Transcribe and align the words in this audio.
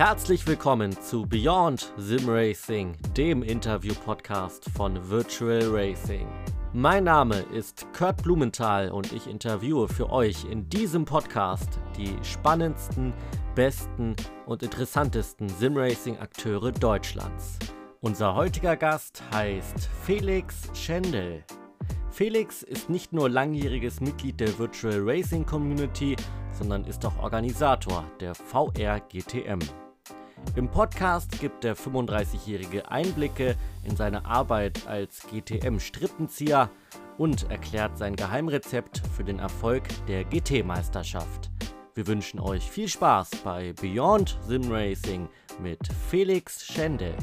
Herzlich 0.00 0.46
willkommen 0.46 0.98
zu 0.98 1.26
Beyond 1.26 1.92
Sim 1.98 2.26
Racing, 2.26 2.96
dem 3.18 3.42
Interview-Podcast 3.42 4.70
von 4.74 4.96
Virtual 5.10 5.60
Racing. 5.70 6.26
Mein 6.72 7.04
Name 7.04 7.44
ist 7.52 7.86
Kurt 7.92 8.22
Blumenthal 8.22 8.90
und 8.92 9.12
ich 9.12 9.26
interviewe 9.26 9.88
für 9.88 10.08
euch 10.08 10.46
in 10.50 10.66
diesem 10.70 11.04
Podcast 11.04 11.78
die 11.98 12.16
spannendsten, 12.22 13.12
besten 13.54 14.16
und 14.46 14.62
interessantesten 14.62 15.50
Simracing-Akteure 15.50 16.72
Deutschlands. 16.72 17.58
Unser 18.00 18.34
heutiger 18.34 18.78
Gast 18.78 19.22
heißt 19.34 19.86
Felix 20.06 20.70
Schendel. 20.72 21.44
Felix 22.10 22.62
ist 22.62 22.88
nicht 22.88 23.12
nur 23.12 23.28
langjähriges 23.28 24.00
Mitglied 24.00 24.40
der 24.40 24.58
Virtual 24.58 24.98
Racing 24.98 25.44
Community, 25.44 26.16
sondern 26.58 26.86
ist 26.86 27.04
auch 27.04 27.18
Organisator 27.18 28.02
der 28.18 28.34
VR 28.34 29.00
GTM. 29.00 29.58
Im 30.56 30.68
Podcast 30.68 31.40
gibt 31.40 31.64
der 31.64 31.76
35-Jährige 31.76 32.90
Einblicke 32.90 33.56
in 33.84 33.96
seine 33.96 34.24
Arbeit 34.24 34.86
als 34.86 35.26
GTM-Strippenzieher 35.30 36.70
und 37.18 37.50
erklärt 37.50 37.96
sein 37.96 38.16
Geheimrezept 38.16 39.02
für 39.16 39.24
den 39.24 39.38
Erfolg 39.38 39.84
der 40.06 40.24
GT-Meisterschaft. 40.24 41.50
Wir 41.94 42.06
wünschen 42.06 42.40
euch 42.40 42.70
viel 42.70 42.88
Spaß 42.88 43.30
bei 43.44 43.72
Beyond 43.74 44.38
Sim 44.46 44.70
Racing 44.70 45.28
mit 45.60 45.80
Felix 46.08 46.64
Schendel. 46.64 47.14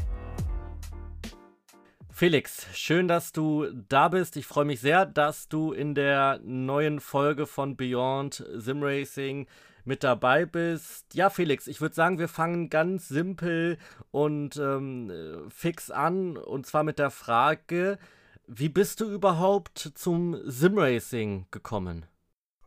Felix, 2.12 2.66
schön, 2.74 3.08
dass 3.08 3.32
du 3.32 3.68
da 3.90 4.08
bist. 4.08 4.38
Ich 4.38 4.48
freue 4.48 4.66
mich 4.66 4.80
sehr, 4.80 5.06
dass 5.06 5.50
du 5.50 5.72
in 5.72 5.94
der 5.94 6.40
neuen 6.44 7.00
Folge 7.00 7.46
von 7.46 7.78
Beyond 7.78 8.44
Sim 8.56 8.82
Racing 8.82 9.48
mit 9.88 10.04
dabei 10.04 10.46
bist. 10.46 11.14
Ja, 11.14 11.30
Felix, 11.30 11.66
ich 11.68 11.82
würde 11.82 11.96
sagen, 11.96 12.20
wir 12.20 12.28
fangen 12.28 12.70
ganz 12.70 13.08
simpel 13.08 13.78
und 14.12 14.58
ähm, 14.58 15.12
fix 15.50 15.90
an. 15.90 16.38
Und 16.38 16.68
zwar 16.68 16.84
mit 16.84 17.00
der 17.00 17.10
Frage, 17.10 17.98
wie 18.46 18.70
bist 18.70 19.02
du 19.02 19.10
überhaupt 19.10 19.92
zum 19.96 20.38
Simracing 20.44 21.48
gekommen? 21.52 22.06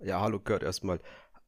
Ja, 0.01 0.21
hallo 0.21 0.41
Kurt 0.41 0.63
erstmal. 0.63 1.01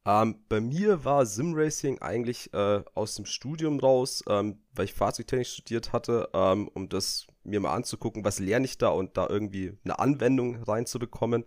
Ähm, 0.05 0.43
bei 0.49 0.59
mir 0.59 1.05
war 1.05 1.25
Simracing 1.25 2.01
eigentlich 2.01 2.53
äh, 2.53 2.83
aus 2.93 3.15
dem 3.15 3.25
Studium 3.25 3.79
raus, 3.79 4.23
ähm, 4.27 4.59
weil 4.73 4.85
ich 4.85 4.93
Fahrzeugtechnik 4.93 5.47
studiert 5.47 5.93
hatte, 5.93 6.29
ähm, 6.33 6.67
um 6.73 6.89
das 6.89 7.25
mir 7.43 7.59
mal 7.59 7.73
anzugucken, 7.73 8.25
was 8.25 8.39
lerne 8.39 8.65
ich 8.65 8.77
da 8.77 8.89
und 8.89 9.17
da 9.17 9.27
irgendwie 9.27 9.77
eine 9.85 9.99
Anwendung 9.99 10.61
reinzubekommen, 10.63 11.45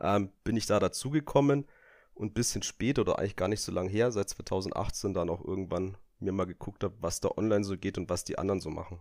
ähm, 0.00 0.30
bin 0.44 0.56
ich 0.56 0.66
da 0.66 0.78
dazugekommen 0.78 1.66
und 2.14 2.28
ein 2.28 2.34
bisschen 2.34 2.62
später 2.62 3.02
oder 3.02 3.18
eigentlich 3.18 3.36
gar 3.36 3.48
nicht 3.48 3.62
so 3.62 3.72
lange 3.72 3.90
her, 3.90 4.10
seit 4.12 4.28
2018 4.28 5.14
dann 5.14 5.30
auch 5.30 5.44
irgendwann 5.44 5.96
mir 6.18 6.32
mal 6.32 6.46
geguckt 6.46 6.84
habe, 6.84 6.94
was 7.00 7.20
da 7.20 7.30
online 7.36 7.64
so 7.64 7.76
geht 7.76 7.98
und 7.98 8.10
was 8.10 8.24
die 8.24 8.38
anderen 8.38 8.60
so 8.60 8.70
machen. 8.70 9.00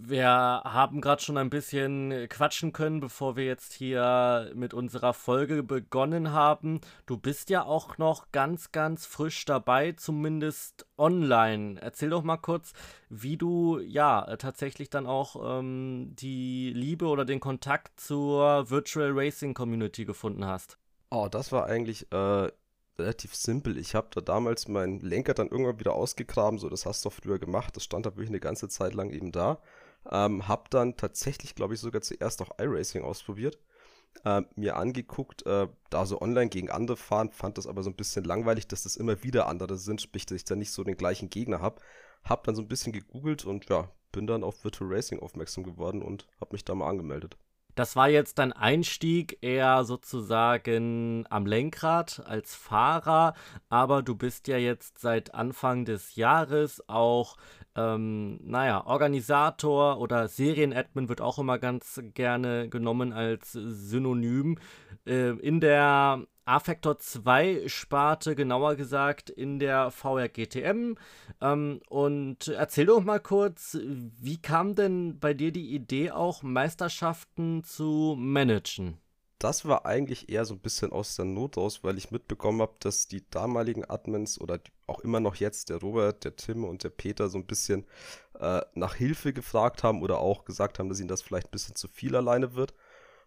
Wir 0.00 0.28
haben 0.28 1.00
gerade 1.00 1.20
schon 1.20 1.36
ein 1.38 1.50
bisschen 1.50 2.28
quatschen 2.28 2.72
können, 2.72 3.00
bevor 3.00 3.34
wir 3.34 3.44
jetzt 3.44 3.72
hier 3.72 4.52
mit 4.54 4.72
unserer 4.72 5.12
Folge 5.12 5.64
begonnen 5.64 6.30
haben. 6.30 6.80
Du 7.04 7.16
bist 7.16 7.50
ja 7.50 7.64
auch 7.64 7.98
noch 7.98 8.30
ganz, 8.30 8.70
ganz 8.70 9.06
frisch 9.06 9.44
dabei, 9.44 9.90
zumindest 9.92 10.86
online. 10.98 11.80
Erzähl 11.80 12.10
doch 12.10 12.22
mal 12.22 12.36
kurz, 12.36 12.74
wie 13.08 13.36
du 13.36 13.80
ja 13.80 14.36
tatsächlich 14.36 14.88
dann 14.88 15.08
auch 15.08 15.58
ähm, 15.58 16.14
die 16.14 16.72
Liebe 16.72 17.06
oder 17.06 17.24
den 17.24 17.40
Kontakt 17.40 17.98
zur 17.98 18.70
Virtual 18.70 19.10
Racing 19.12 19.52
Community 19.52 20.04
gefunden 20.04 20.44
hast. 20.44 20.78
Oh, 21.10 21.28
das 21.30 21.52
war 21.52 21.66
eigentlich 21.66 22.10
äh, 22.12 22.50
relativ 22.98 23.34
simpel. 23.34 23.78
Ich 23.78 23.94
habe 23.94 24.08
da 24.12 24.20
damals 24.20 24.68
meinen 24.68 25.00
Lenker 25.00 25.34
dann 25.34 25.48
irgendwann 25.48 25.78
wieder 25.78 25.94
ausgegraben, 25.94 26.58
so 26.58 26.68
das 26.68 26.84
hast 26.86 27.04
du 27.04 27.10
früher 27.10 27.38
gemacht. 27.38 27.76
Das 27.76 27.84
stand 27.84 28.06
da 28.06 28.10
wirklich 28.10 28.28
eine 28.28 28.40
ganze 28.40 28.68
Zeit 28.68 28.94
lang 28.94 29.10
eben 29.10 29.32
da. 29.32 29.60
Ähm, 30.10 30.48
hab 30.48 30.70
dann 30.70 30.96
tatsächlich, 30.96 31.54
glaube 31.54 31.74
ich, 31.74 31.80
sogar 31.80 32.02
zuerst 32.02 32.42
auch 32.42 32.58
iRacing 32.58 33.02
ausprobiert. 33.02 33.58
Äh, 34.24 34.42
mir 34.56 34.76
angeguckt, 34.76 35.46
äh, 35.46 35.68
da 35.90 36.06
so 36.06 36.20
online 36.20 36.48
gegen 36.50 36.70
andere 36.70 36.96
fahren, 36.96 37.30
fand 37.30 37.58
das 37.58 37.66
aber 37.66 37.82
so 37.82 37.90
ein 37.90 37.96
bisschen 37.96 38.24
langweilig, 38.24 38.66
dass 38.68 38.82
das 38.82 38.96
immer 38.96 39.22
wieder 39.22 39.46
andere 39.48 39.76
sind, 39.78 40.02
sprich, 40.02 40.26
dass 40.26 40.36
ich 40.36 40.44
da 40.44 40.56
nicht 40.56 40.72
so 40.72 40.84
den 40.84 40.96
gleichen 40.96 41.30
Gegner 41.30 41.60
habe. 41.60 41.80
Hab 42.24 42.44
dann 42.44 42.56
so 42.56 42.62
ein 42.62 42.68
bisschen 42.68 42.92
gegoogelt 42.92 43.44
und 43.44 43.68
ja, 43.70 43.90
bin 44.12 44.26
dann 44.26 44.44
auf 44.44 44.64
Virtual 44.64 44.92
Racing 44.92 45.20
aufmerksam 45.20 45.64
geworden 45.64 46.02
und 46.02 46.26
habe 46.40 46.54
mich 46.54 46.64
da 46.64 46.74
mal 46.74 46.88
angemeldet. 46.88 47.38
Das 47.78 47.94
war 47.94 48.08
jetzt 48.08 48.40
dein 48.40 48.52
Einstieg 48.52 49.38
eher 49.40 49.84
sozusagen 49.84 51.24
am 51.30 51.46
Lenkrad 51.46 52.20
als 52.26 52.56
Fahrer, 52.56 53.34
aber 53.68 54.02
du 54.02 54.16
bist 54.16 54.48
ja 54.48 54.56
jetzt 54.56 54.98
seit 54.98 55.32
Anfang 55.32 55.84
des 55.84 56.16
Jahres 56.16 56.82
auch, 56.88 57.36
ähm, 57.76 58.40
naja, 58.42 58.84
Organisator 58.84 60.00
oder 60.00 60.26
Serienadmin 60.26 61.08
wird 61.08 61.20
auch 61.20 61.38
immer 61.38 61.60
ganz 61.60 62.02
gerne 62.14 62.68
genommen 62.68 63.12
als 63.12 63.52
Synonym. 63.52 64.58
Äh, 65.06 65.38
in 65.38 65.60
der 65.60 66.26
A-Factor 66.48 66.98
2 66.98 67.68
Sparte, 67.68 68.34
genauer 68.34 68.76
gesagt 68.76 69.28
in 69.28 69.58
der 69.58 69.90
VR 69.90 70.30
GTM. 70.30 70.94
Ähm, 71.42 71.80
und 71.88 72.48
erzähl 72.48 72.86
doch 72.86 73.04
mal 73.04 73.20
kurz, 73.20 73.76
wie 73.82 74.40
kam 74.40 74.74
denn 74.74 75.18
bei 75.18 75.34
dir 75.34 75.52
die 75.52 75.74
Idee 75.74 76.10
auch, 76.10 76.42
Meisterschaften 76.42 77.64
zu 77.64 78.16
managen? 78.18 78.98
Das 79.38 79.66
war 79.66 79.86
eigentlich 79.86 80.30
eher 80.30 80.44
so 80.46 80.54
ein 80.54 80.60
bisschen 80.60 80.90
aus 80.90 81.14
der 81.14 81.26
Not 81.26 81.58
raus, 81.58 81.84
weil 81.84 81.96
ich 81.98 82.10
mitbekommen 82.10 82.60
habe, 82.62 82.74
dass 82.80 83.06
die 83.06 83.28
damaligen 83.30 83.84
Admins 83.84 84.40
oder 84.40 84.58
auch 84.86 85.00
immer 85.00 85.20
noch 85.20 85.36
jetzt, 85.36 85.68
der 85.68 85.76
Robert, 85.76 86.24
der 86.24 86.34
Tim 86.34 86.64
und 86.64 86.82
der 86.82 86.88
Peter, 86.88 87.28
so 87.28 87.38
ein 87.38 87.46
bisschen 87.46 87.84
äh, 88.40 88.62
nach 88.74 88.94
Hilfe 88.94 89.32
gefragt 89.32 89.84
haben 89.84 90.02
oder 90.02 90.18
auch 90.18 90.44
gesagt 90.44 90.78
haben, 90.78 90.88
dass 90.88 90.98
ihnen 90.98 91.08
das 91.08 91.22
vielleicht 91.22 91.48
ein 91.48 91.52
bisschen 91.52 91.76
zu 91.76 91.88
viel 91.88 92.16
alleine 92.16 92.54
wird. 92.54 92.72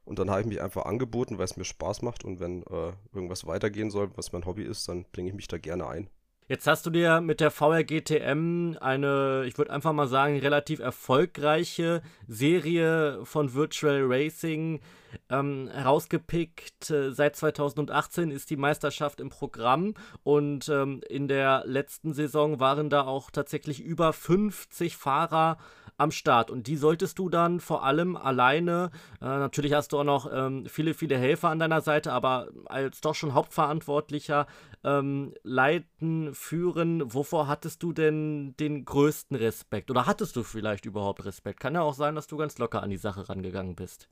Und 0.04 0.20
dann 0.20 0.30
habe 0.30 0.42
ich 0.42 0.48
mich 0.48 0.62
einfach 0.62 0.86
angeboten, 0.86 1.38
weil 1.38 1.46
es 1.46 1.58
mir 1.58 1.64
Spaß 1.64 2.02
macht 2.02 2.26
und 2.26 2.40
wenn 2.40 2.64
äh, 2.64 2.94
irgendwas 3.14 3.46
weitergehen 3.46 3.92
soll, 3.92 4.12
was 4.16 4.32
mein 4.32 4.46
Hobby 4.46 4.64
ist, 4.64 4.90
dann 4.90 5.06
bringe 5.12 5.30
ich 5.30 5.36
mich 5.36 5.48
da 5.48 5.58
gerne 5.58 5.88
ein. 5.88 6.10
Jetzt 6.52 6.68
hast 6.68 6.86
du 6.86 6.90
dir 6.90 7.22
mit 7.22 7.40
der 7.40 7.50
VRGTM 7.50 8.76
eine, 8.82 9.46
ich 9.48 9.58
würde 9.58 9.72
einfach 9.72 9.94
mal 9.94 10.10
sagen, 10.10 10.38
relativ 10.38 10.80
erfolgreiche 10.80 12.02
Serie 12.28 13.22
von 13.24 13.54
Virtual 13.54 14.02
Racing 14.04 14.82
ähm, 15.30 15.70
herausgepickt. 15.72 16.90
Äh, 16.90 17.14
seit 17.14 17.38
2018 17.38 18.32
ist 18.32 18.50
die 18.50 18.58
Meisterschaft 18.58 19.22
im 19.22 19.30
Programm 19.30 19.94
und 20.24 20.68
ähm, 20.68 21.02
in 21.08 21.30
der 21.30 21.64
letzten 21.66 22.12
Saison 22.14 22.60
waren 22.60 22.90
da 22.90 23.06
auch 23.06 23.32
tatsächlich 23.32 23.82
über 23.82 24.12
50 24.12 24.98
Fahrer 24.98 25.58
am 26.02 26.12
Start. 26.12 26.50
Und 26.50 26.68
die 26.68 26.76
solltest 26.76 27.20
du 27.20 27.30
dann 27.30 27.60
vor 27.60 27.84
allem 27.84 28.16
alleine, 28.16 28.92
äh, 29.22 29.26
natürlich 29.26 29.74
hast 29.74 29.94
du 29.94 30.00
auch 30.00 30.04
noch 30.04 30.30
ähm, 30.34 30.66
viele, 30.68 30.94
viele 30.94 31.18
Helfer 31.18 31.50
an 31.50 31.60
deiner 31.60 31.82
Seite, 31.82 32.12
aber 32.12 32.50
als 32.66 33.02
doch 33.02 33.16
schon 33.16 33.34
Hauptverantwortlicher 33.34 34.48
ähm, 34.84 35.34
leiten, 35.44 36.34
führen. 36.34 37.14
Wovor 37.14 37.48
hattest 37.48 37.84
du 37.84 37.94
denn 37.94 38.56
den 38.58 38.84
größten 38.86 39.38
Respekt? 39.38 39.92
Oder 39.92 40.08
hattest 40.08 40.36
du 40.36 40.44
vielleicht 40.44 40.86
überhaupt 40.86 41.24
Respekt? 41.26 41.60
Kann 41.60 41.76
ja 41.76 41.82
auch 41.82 41.94
sein, 41.94 42.16
dass 42.16 42.28
du 42.28 42.38
ganz 42.38 42.58
locker 42.58 42.82
an 42.82 42.90
die 42.90 42.98
Sache 42.98 43.30
rangegangen 43.30 43.76
bist. 43.76 44.10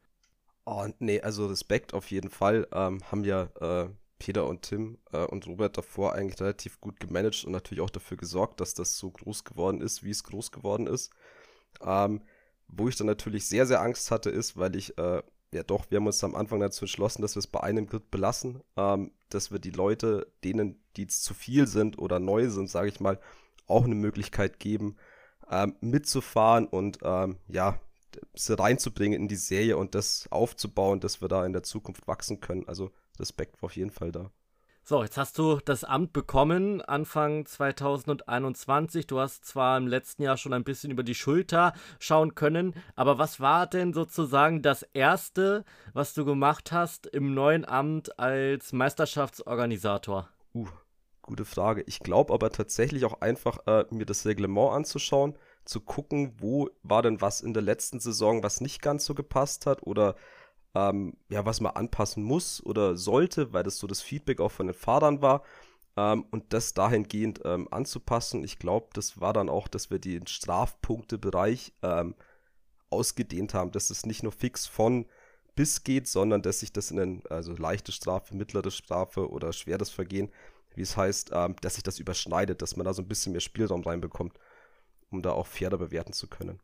Oh, 0.65 0.85
nee, 0.99 1.19
also 1.19 1.47
Respekt 1.47 1.93
auf 1.93 2.11
jeden 2.11 2.29
Fall. 2.29 2.67
Ähm, 2.71 2.99
haben 3.11 3.23
ja 3.23 3.49
äh, 3.59 3.89
Peter 4.19 4.45
und 4.47 4.61
Tim 4.61 4.99
äh, 5.11 5.25
und 5.25 5.47
Robert 5.47 5.77
davor 5.77 6.13
eigentlich 6.13 6.39
relativ 6.39 6.79
gut 6.79 6.99
gemanagt 6.99 7.43
und 7.45 7.53
natürlich 7.53 7.81
auch 7.81 7.89
dafür 7.89 8.17
gesorgt, 8.17 8.59
dass 8.61 8.73
das 8.73 8.97
so 8.97 9.09
groß 9.09 9.45
geworden 9.45 9.81
ist, 9.81 10.03
wie 10.03 10.11
es 10.11 10.23
groß 10.23 10.51
geworden 10.51 10.85
ist. 10.85 11.11
Ähm, 11.81 12.21
wo 12.67 12.87
ich 12.87 12.95
dann 12.95 13.07
natürlich 13.07 13.47
sehr, 13.47 13.65
sehr 13.65 13.81
Angst 13.81 14.11
hatte, 14.11 14.29
ist, 14.29 14.57
weil 14.57 14.75
ich, 14.75 14.97
äh, 14.97 15.23
ja 15.51 15.63
doch, 15.63 15.89
wir 15.89 15.97
haben 15.97 16.07
uns 16.07 16.23
am 16.23 16.35
Anfang 16.35 16.59
dazu 16.59 16.85
entschlossen, 16.85 17.21
dass 17.21 17.35
wir 17.35 17.39
es 17.39 17.47
bei 17.47 17.61
einem 17.61 17.87
Grid 17.87 18.11
belassen, 18.11 18.61
ähm, 18.77 19.11
dass 19.29 19.51
wir 19.51 19.59
die 19.59 19.71
Leute, 19.71 20.31
denen, 20.43 20.79
die 20.95 21.07
zu 21.07 21.33
viel 21.33 21.67
sind 21.67 21.97
oder 21.97 22.19
neu 22.19 22.49
sind, 22.49 22.69
sage 22.69 22.89
ich 22.89 22.99
mal, 22.99 23.19
auch 23.67 23.85
eine 23.85 23.95
Möglichkeit 23.95 24.59
geben, 24.59 24.97
ähm, 25.49 25.75
mitzufahren 25.81 26.67
und 26.67 26.99
ähm, 27.03 27.37
ja, 27.47 27.79
sie 28.35 28.57
reinzubringen 28.57 29.19
in 29.19 29.27
die 29.27 29.35
Serie 29.35 29.77
und 29.77 29.95
das 29.95 30.27
aufzubauen, 30.31 30.99
dass 30.99 31.21
wir 31.21 31.27
da 31.27 31.45
in 31.45 31.53
der 31.53 31.63
Zukunft 31.63 32.07
wachsen 32.07 32.39
können. 32.39 32.67
Also 32.67 32.91
Respekt 33.19 33.61
war 33.61 33.67
auf 33.67 33.75
jeden 33.75 33.91
Fall 33.91 34.11
da. 34.11 34.31
So, 34.89 35.03
jetzt 35.03 35.19
hast 35.19 35.37
du 35.37 35.59
das 35.63 35.83
Amt 35.83 36.13
bekommen, 36.13 36.81
Anfang 36.81 37.45
2021. 37.45 39.05
Du 39.05 39.19
hast 39.19 39.45
zwar 39.45 39.77
im 39.77 39.85
letzten 39.85 40.23
Jahr 40.23 40.35
schon 40.35 40.51
ein 40.51 40.63
bisschen 40.63 40.89
über 40.89 41.03
die 41.03 41.13
Schulter 41.13 41.73
schauen 41.99 42.33
können, 42.33 42.73
aber 42.95 43.19
was 43.19 43.39
war 43.39 43.67
denn 43.67 43.93
sozusagen 43.93 44.63
das 44.63 44.81
Erste, 44.81 45.63
was 45.93 46.15
du 46.15 46.25
gemacht 46.25 46.71
hast 46.71 47.05
im 47.05 47.35
neuen 47.35 47.65
Amt 47.65 48.17
als 48.17 48.73
Meisterschaftsorganisator? 48.73 50.27
Uh, 50.55 50.65
gute 51.21 51.45
Frage. 51.45 51.83
Ich 51.85 51.99
glaube 51.99 52.33
aber 52.33 52.49
tatsächlich 52.51 53.05
auch 53.05 53.21
einfach, 53.21 53.59
äh, 53.67 53.85
mir 53.91 54.07
das 54.07 54.25
Reglement 54.25 54.71
anzuschauen, 54.71 55.37
zu 55.65 55.81
gucken, 55.81 56.33
wo 56.39 56.67
war 56.81 57.03
denn 57.03 57.21
was 57.21 57.41
in 57.41 57.53
der 57.53 57.61
letzten 57.61 57.99
Saison, 57.99 58.41
was 58.41 58.59
nicht 58.59 58.81
ganz 58.81 59.05
so 59.05 59.13
gepasst 59.13 59.67
hat 59.67 59.83
oder 59.83 60.15
ähm, 60.75 61.17
ja, 61.29 61.45
was 61.45 61.61
man 61.61 61.73
anpassen 61.75 62.23
muss 62.23 62.63
oder 62.65 62.95
sollte, 62.97 63.53
weil 63.53 63.63
das 63.63 63.77
so 63.77 63.87
das 63.87 64.01
Feedback 64.01 64.39
auch 64.39 64.51
von 64.51 64.67
den 64.67 64.75
Fahrern 64.75 65.21
war. 65.21 65.43
ähm, 65.97 66.25
und 66.31 66.53
das 66.53 66.73
dahingehend 66.73 67.41
ähm, 67.45 67.67
anzupassen. 67.71 68.43
Ich 68.43 68.59
glaube, 68.59 68.87
das 68.93 69.19
war 69.21 69.33
dann 69.33 69.49
auch, 69.49 69.67
dass 69.67 69.91
wir 69.91 69.99
den 69.99 70.27
Strafpunktebereich 70.27 71.73
ähm, 71.83 72.15
ausgedehnt 72.89 73.53
haben, 73.53 73.71
dass 73.71 73.89
es 73.89 74.05
nicht 74.05 74.23
nur 74.23 74.31
fix 74.31 74.65
von 74.67 75.05
bis 75.55 75.83
geht, 75.83 76.07
sondern 76.07 76.41
dass 76.41 76.61
sich 76.61 76.71
das 76.71 76.91
in 76.91 76.99
eine 76.99 77.21
also 77.29 77.53
leichte 77.55 77.91
Strafe, 77.91 78.35
mittlere 78.35 78.71
Strafe 78.71 79.29
oder 79.29 79.51
schweres 79.53 79.89
Vergehen, 79.89 80.31
wie 80.75 80.81
es 80.81 80.95
heißt, 80.95 81.31
ähm, 81.33 81.55
dass 81.61 81.75
sich 81.75 81.83
das 81.83 81.99
überschneidet, 81.99 82.61
dass 82.61 82.77
man 82.77 82.85
da 82.85 82.93
so 82.93 83.01
ein 83.01 83.07
bisschen 83.07 83.33
mehr 83.33 83.41
Spielraum 83.41 83.83
reinbekommt, 83.83 84.39
um 85.11 85.21
da 85.21 85.31
auch 85.31 85.47
fairer 85.47 85.77
bewerten 85.77 86.13
zu 86.13 86.27
können. 86.27 86.61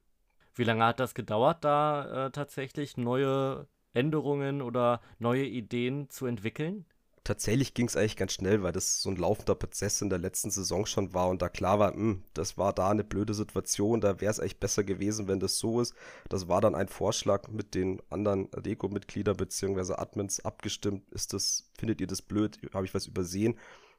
Wie 0.54 0.64
lange 0.64 0.86
hat 0.86 1.00
das 1.02 1.14
gedauert, 1.14 1.66
da 1.66 2.28
äh, 2.28 2.32
tatsächlich 2.32 2.96
neue 2.96 3.68
Änderungen 3.96 4.62
oder 4.62 5.02
neue 5.20 5.46
Ideen 5.46 6.10
zu 6.10 6.26
entwickeln? 6.26 6.86
tatsächlich 7.26 7.74
ging 7.74 7.88
es 7.88 7.98
eigentlich 7.98 8.16
ganz 8.16 8.34
schnell, 8.34 8.64
weil 8.64 8.72
das 8.72 9.02
so 9.02 9.10
ein 9.10 9.18
laufender 9.18 9.56
Prozess 9.56 10.02
in 10.02 10.10
der 10.10 10.20
letzten 10.20 10.52
Saison 10.52 10.86
schon 10.86 11.14
war 11.14 11.28
und 11.28 11.42
da 11.42 11.50
klar 11.50 11.80
war, 11.80 11.92
mh, 11.92 11.98
hm, 11.98 12.24
das 12.34 12.58
war 12.58 12.72
da 12.72 12.90
eine 12.90 13.04
blöde 13.04 13.34
Situation, 13.34 14.00
da 14.00 14.22
wäre 14.22 14.32
es 14.32 14.40
echt 14.40 14.60
besser 14.62 14.84
gewesen, 14.86 15.28
wenn 15.28 15.42
das 15.42 15.58
so 15.58 15.82
ist. 15.82 15.94
Das 16.30 16.48
war 16.48 16.62
dann 16.62 16.76
ein 16.76 16.88
Vorschlag 16.88 17.50
mit 17.50 17.76
den 17.76 18.02
anderen 18.10 18.46
Reko-Mitgliedern 18.54 19.36
bzw. 19.36 19.96
Admins 19.96 20.40
abgestimmt. 20.40 21.12
Ist 21.12 21.34
das, 21.34 21.70
findet 21.78 22.00
ihr 22.00 22.08
das 22.08 22.22
blöd? 22.22 22.60
Habe 22.74 22.86
ich 22.86 22.94
was 22.94 23.08
übersehen? 23.08 23.58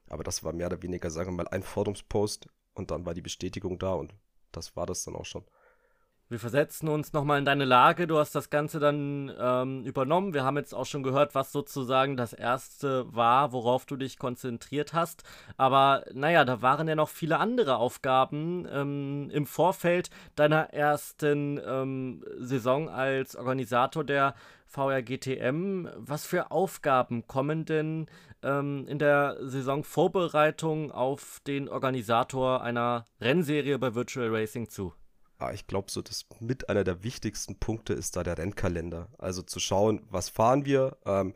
Aber 0.09 0.23
das 0.23 0.43
war 0.43 0.53
mehr 0.53 0.67
oder 0.67 0.81
weniger, 0.81 1.11
sagen 1.11 1.31
wir 1.31 1.43
mal, 1.43 1.49
ein 1.49 1.63
Forderungspost 1.63 2.47
und 2.73 2.91
dann 2.91 3.05
war 3.05 3.13
die 3.13 3.21
Bestätigung 3.21 3.77
da 3.77 3.93
und 3.93 4.15
das 4.53 4.75
war 4.75 4.85
das 4.85 5.03
dann 5.03 5.15
auch 5.15 5.25
schon. 5.25 5.43
Wir 6.29 6.39
versetzen 6.39 6.89
uns 6.89 7.13
nochmal 7.13 7.39
in 7.39 7.45
deine 7.45 7.63
Lage. 7.63 8.05
Du 8.05 8.17
hast 8.17 8.35
das 8.35 8.49
Ganze 8.49 8.79
dann 8.79 9.31
ähm, 9.39 9.85
übernommen. 9.85 10.33
Wir 10.33 10.43
haben 10.43 10.57
jetzt 10.57 10.75
auch 10.75 10.85
schon 10.85 11.01
gehört, 11.01 11.35
was 11.35 11.53
sozusagen 11.53 12.17
das 12.17 12.33
erste 12.33 13.05
war, 13.15 13.53
worauf 13.53 13.85
du 13.85 13.95
dich 13.95 14.19
konzentriert 14.19 14.93
hast. 14.93 15.23
Aber 15.55 16.03
naja, 16.11 16.43
da 16.43 16.61
waren 16.61 16.89
ja 16.89 16.95
noch 16.95 17.07
viele 17.07 17.39
andere 17.39 17.77
Aufgaben 17.77 18.67
ähm, 18.69 19.29
im 19.31 19.45
Vorfeld 19.45 20.09
deiner 20.35 20.73
ersten 20.73 21.61
ähm, 21.65 22.25
Saison 22.39 22.89
als 22.89 23.37
Organisator 23.37 24.03
der 24.03 24.35
VRGTM. 24.65 25.87
Was 25.95 26.25
für 26.25 26.51
Aufgaben 26.51 27.25
kommen 27.27 27.63
denn 27.63 28.07
ähm, 28.43 28.85
in 28.89 28.99
der 28.99 29.37
Saisonvorbereitung 29.39 30.91
auf 30.91 31.39
den 31.47 31.69
Organisator 31.69 32.61
einer 32.61 33.05
Rennserie 33.21 33.79
bei 33.79 33.95
Virtual 33.95 34.27
Racing 34.27 34.67
zu? 34.67 34.91
Ja, 35.39 35.51
ich 35.51 35.67
glaube, 35.67 35.91
so 35.91 36.01
das 36.01 36.25
mit 36.39 36.69
einer 36.69 36.83
der 36.83 37.03
wichtigsten 37.03 37.55
Punkte 37.59 37.93
ist 37.93 38.15
da 38.15 38.23
der 38.23 38.37
Rennkalender. 38.37 39.09
Also 39.19 39.43
zu 39.43 39.59
schauen, 39.59 40.01
was 40.09 40.29
fahren 40.29 40.65
wir, 40.65 40.97
ähm, 41.05 41.35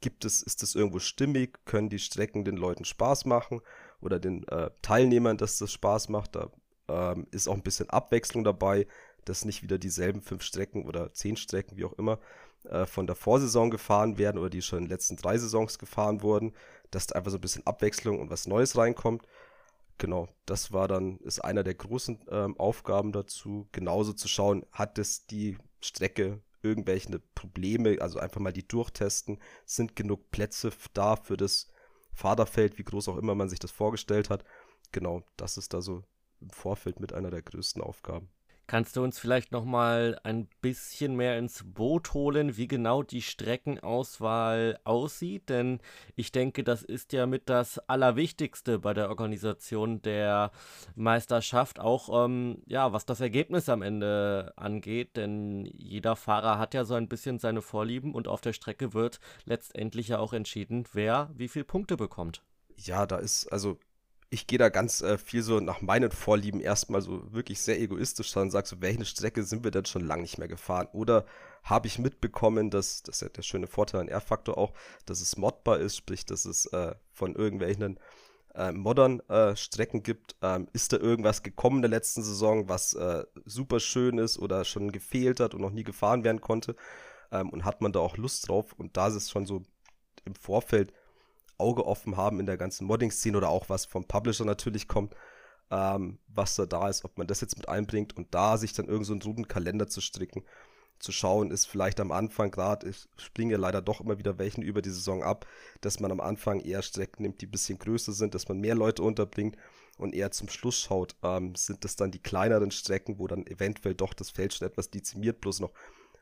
gibt 0.00 0.24
es, 0.24 0.42
ist 0.42 0.62
das 0.62 0.74
irgendwo 0.74 0.98
stimmig, 0.98 1.58
können 1.64 1.88
die 1.88 1.98
Strecken 1.98 2.44
den 2.44 2.56
Leuten 2.56 2.84
Spaß 2.84 3.24
machen 3.24 3.60
oder 4.00 4.20
den 4.20 4.46
äh, 4.48 4.70
Teilnehmern, 4.82 5.38
dass 5.38 5.58
das 5.58 5.72
Spaß 5.72 6.10
macht. 6.10 6.36
Da 6.36 6.50
ähm, 6.88 7.26
ist 7.30 7.48
auch 7.48 7.54
ein 7.54 7.62
bisschen 7.62 7.90
Abwechslung 7.90 8.44
dabei, 8.44 8.86
dass 9.24 9.44
nicht 9.44 9.62
wieder 9.62 9.78
dieselben 9.78 10.20
fünf 10.20 10.42
Strecken 10.42 10.84
oder 10.84 11.12
zehn 11.12 11.36
Strecken, 11.36 11.76
wie 11.76 11.84
auch 11.84 11.94
immer, 11.94 12.18
äh, 12.64 12.86
von 12.86 13.06
der 13.06 13.16
Vorsaison 13.16 13.70
gefahren 13.70 14.18
werden 14.18 14.38
oder 14.38 14.50
die 14.50 14.62
schon 14.62 14.80
in 14.80 14.84
den 14.84 14.90
letzten 14.90 15.16
drei 15.16 15.38
Saisons 15.38 15.78
gefahren 15.78 16.22
wurden, 16.22 16.52
dass 16.90 17.06
da 17.06 17.16
einfach 17.16 17.30
so 17.30 17.38
ein 17.38 17.42
bisschen 17.42 17.66
Abwechslung 17.66 18.20
und 18.20 18.30
was 18.30 18.46
Neues 18.46 18.76
reinkommt 18.76 19.22
genau, 19.98 20.28
das 20.46 20.72
war 20.72 20.88
dann, 20.88 21.18
ist 21.18 21.40
einer 21.40 21.64
der 21.64 21.74
großen 21.74 22.20
ähm, 22.30 22.58
Aufgaben 22.58 23.12
dazu, 23.12 23.68
genauso 23.72 24.12
zu 24.12 24.28
schauen, 24.28 24.64
hat 24.72 24.98
es 24.98 25.26
die 25.26 25.58
Strecke 25.80 26.40
irgendwelche 26.62 27.20
Probleme, 27.34 27.98
also 28.00 28.18
einfach 28.18 28.40
mal 28.40 28.52
die 28.52 28.66
durchtesten, 28.66 29.38
sind 29.64 29.96
genug 29.96 30.30
Plätze 30.30 30.72
da 30.94 31.16
für 31.16 31.36
das 31.36 31.68
Fahrerfeld, 32.12 32.78
wie 32.78 32.84
groß 32.84 33.08
auch 33.08 33.16
immer 33.16 33.34
man 33.34 33.48
sich 33.48 33.60
das 33.60 33.70
vorgestellt 33.70 34.30
hat. 34.30 34.44
Genau, 34.90 35.22
das 35.36 35.56
ist 35.56 35.72
da 35.74 35.80
so 35.80 36.02
im 36.40 36.50
Vorfeld 36.50 37.00
mit 37.00 37.12
einer 37.12 37.30
der 37.30 37.42
größten 37.42 37.82
Aufgaben. 37.82 38.28
Kannst 38.68 38.96
du 38.96 39.02
uns 39.02 39.18
vielleicht 39.18 39.50
noch 39.50 39.64
mal 39.64 40.20
ein 40.24 40.46
bisschen 40.60 41.16
mehr 41.16 41.38
ins 41.38 41.64
Boot 41.64 42.12
holen, 42.12 42.58
wie 42.58 42.68
genau 42.68 43.02
die 43.02 43.22
Streckenauswahl 43.22 44.78
aussieht? 44.84 45.48
Denn 45.48 45.80
ich 46.16 46.32
denke, 46.32 46.64
das 46.64 46.82
ist 46.82 47.14
ja 47.14 47.24
mit 47.24 47.48
das 47.48 47.78
Allerwichtigste 47.78 48.78
bei 48.78 48.92
der 48.92 49.08
Organisation 49.08 50.02
der 50.02 50.50
Meisterschaft, 50.96 51.80
auch 51.80 52.26
ähm, 52.26 52.62
ja, 52.66 52.92
was 52.92 53.06
das 53.06 53.22
Ergebnis 53.22 53.70
am 53.70 53.80
Ende 53.80 54.52
angeht. 54.56 55.16
Denn 55.16 55.64
jeder 55.64 56.14
Fahrer 56.14 56.58
hat 56.58 56.74
ja 56.74 56.84
so 56.84 56.92
ein 56.92 57.08
bisschen 57.08 57.38
seine 57.38 57.62
Vorlieben 57.62 58.12
und 58.12 58.28
auf 58.28 58.42
der 58.42 58.52
Strecke 58.52 58.92
wird 58.92 59.18
letztendlich 59.46 60.08
ja 60.08 60.18
auch 60.18 60.34
entschieden, 60.34 60.84
wer 60.92 61.30
wie 61.32 61.48
viele 61.48 61.64
Punkte 61.64 61.96
bekommt. 61.96 62.42
Ja, 62.76 63.06
da 63.06 63.16
ist 63.16 63.46
also 63.50 63.78
ich 64.30 64.46
gehe 64.46 64.58
da 64.58 64.68
ganz 64.68 65.00
äh, 65.00 65.16
viel 65.16 65.42
so 65.42 65.60
nach 65.60 65.80
meinen 65.80 66.10
Vorlieben 66.10 66.60
erstmal 66.60 67.00
so 67.00 67.32
wirklich 67.32 67.60
sehr 67.60 67.80
egoistisch 67.80 68.36
und 68.36 68.50
sage 68.50 68.66
so, 68.66 68.80
welche 68.80 69.04
Strecke 69.04 69.42
sind 69.42 69.64
wir 69.64 69.70
denn 69.70 69.86
schon 69.86 70.04
lange 70.04 70.22
nicht 70.22 70.38
mehr 70.38 70.48
gefahren? 70.48 70.88
Oder 70.92 71.24
habe 71.62 71.86
ich 71.86 71.98
mitbekommen, 71.98 72.70
dass, 72.70 73.02
das 73.02 73.16
ist 73.16 73.20
ja 73.22 73.28
der 73.30 73.42
schöne 73.42 73.66
Vorteil 73.66 74.02
an 74.02 74.08
R-Faktor 74.08 74.58
auch, 74.58 74.74
dass 75.06 75.20
es 75.20 75.36
modbar 75.36 75.78
ist, 75.78 75.96
sprich, 75.96 76.26
dass 76.26 76.44
es 76.44 76.66
äh, 76.66 76.94
von 77.12 77.34
irgendwelchen 77.34 77.98
äh, 78.54 78.72
modern 78.72 79.20
äh, 79.28 79.56
Strecken 79.56 80.02
gibt. 80.02 80.36
Ähm, 80.42 80.68
ist 80.74 80.92
da 80.92 80.98
irgendwas 80.98 81.42
gekommen 81.42 81.76
in 81.76 81.82
der 81.82 81.90
letzten 81.90 82.22
Saison, 82.22 82.68
was 82.68 82.92
äh, 82.94 83.24
super 83.46 83.80
schön 83.80 84.18
ist 84.18 84.38
oder 84.38 84.64
schon 84.64 84.92
gefehlt 84.92 85.40
hat 85.40 85.54
und 85.54 85.62
noch 85.62 85.72
nie 85.72 85.84
gefahren 85.84 86.22
werden 86.22 86.42
konnte? 86.42 86.76
Ähm, 87.32 87.48
und 87.48 87.64
hat 87.64 87.80
man 87.80 87.92
da 87.92 88.00
auch 88.00 88.18
Lust 88.18 88.48
drauf? 88.48 88.74
Und 88.74 88.96
da 88.98 89.08
ist 89.08 89.14
es 89.14 89.30
schon 89.30 89.46
so 89.46 89.62
im 90.24 90.34
Vorfeld 90.34 90.92
Auge 91.58 91.86
offen 91.86 92.16
haben 92.16 92.40
in 92.40 92.46
der 92.46 92.56
ganzen 92.56 92.86
Modding-Szene 92.86 93.36
oder 93.36 93.48
auch 93.50 93.68
was 93.68 93.84
vom 93.84 94.04
Publisher 94.04 94.44
natürlich 94.44 94.88
kommt, 94.88 95.14
ähm, 95.70 96.18
was 96.28 96.54
da 96.54 96.66
da 96.66 96.88
ist, 96.88 97.04
ob 97.04 97.18
man 97.18 97.26
das 97.26 97.40
jetzt 97.40 97.56
mit 97.56 97.68
einbringt 97.68 98.16
und 98.16 98.34
da 98.34 98.56
sich 98.56 98.72
dann 98.72 98.86
irgend 98.86 99.06
so 99.06 99.12
einen 99.12 99.20
guten 99.20 99.48
Kalender 99.48 99.88
zu 99.88 100.00
stricken, 100.00 100.44
zu 100.98 101.12
schauen, 101.12 101.50
ist 101.50 101.66
vielleicht 101.66 102.00
am 102.00 102.10
Anfang 102.10 102.50
gerade, 102.50 102.88
ich 102.88 103.08
springe 103.16 103.56
leider 103.56 103.82
doch 103.82 104.00
immer 104.00 104.18
wieder 104.18 104.38
welchen 104.38 104.62
über 104.62 104.82
die 104.82 104.90
Saison 104.90 105.22
ab, 105.22 105.46
dass 105.80 106.00
man 106.00 106.10
am 106.10 106.20
Anfang 106.20 106.60
eher 106.60 106.82
Strecken 106.82 107.22
nimmt, 107.22 107.40
die 107.40 107.46
ein 107.46 107.50
bisschen 107.50 107.78
größer 107.78 108.12
sind, 108.12 108.34
dass 108.34 108.48
man 108.48 108.58
mehr 108.58 108.74
Leute 108.74 109.02
unterbringt 109.02 109.56
und 109.96 110.14
eher 110.14 110.30
zum 110.30 110.48
Schluss 110.48 110.78
schaut, 110.80 111.16
ähm, 111.22 111.54
sind 111.54 111.84
das 111.84 111.96
dann 111.96 112.10
die 112.10 112.22
kleineren 112.22 112.70
Strecken, 112.70 113.18
wo 113.18 113.26
dann 113.26 113.46
eventuell 113.46 113.94
doch 113.94 114.14
das 114.14 114.30
Feld 114.30 114.54
schon 114.54 114.66
etwas 114.66 114.90
dezimiert 114.90 115.40
bloß 115.40 115.60
noch 115.60 115.72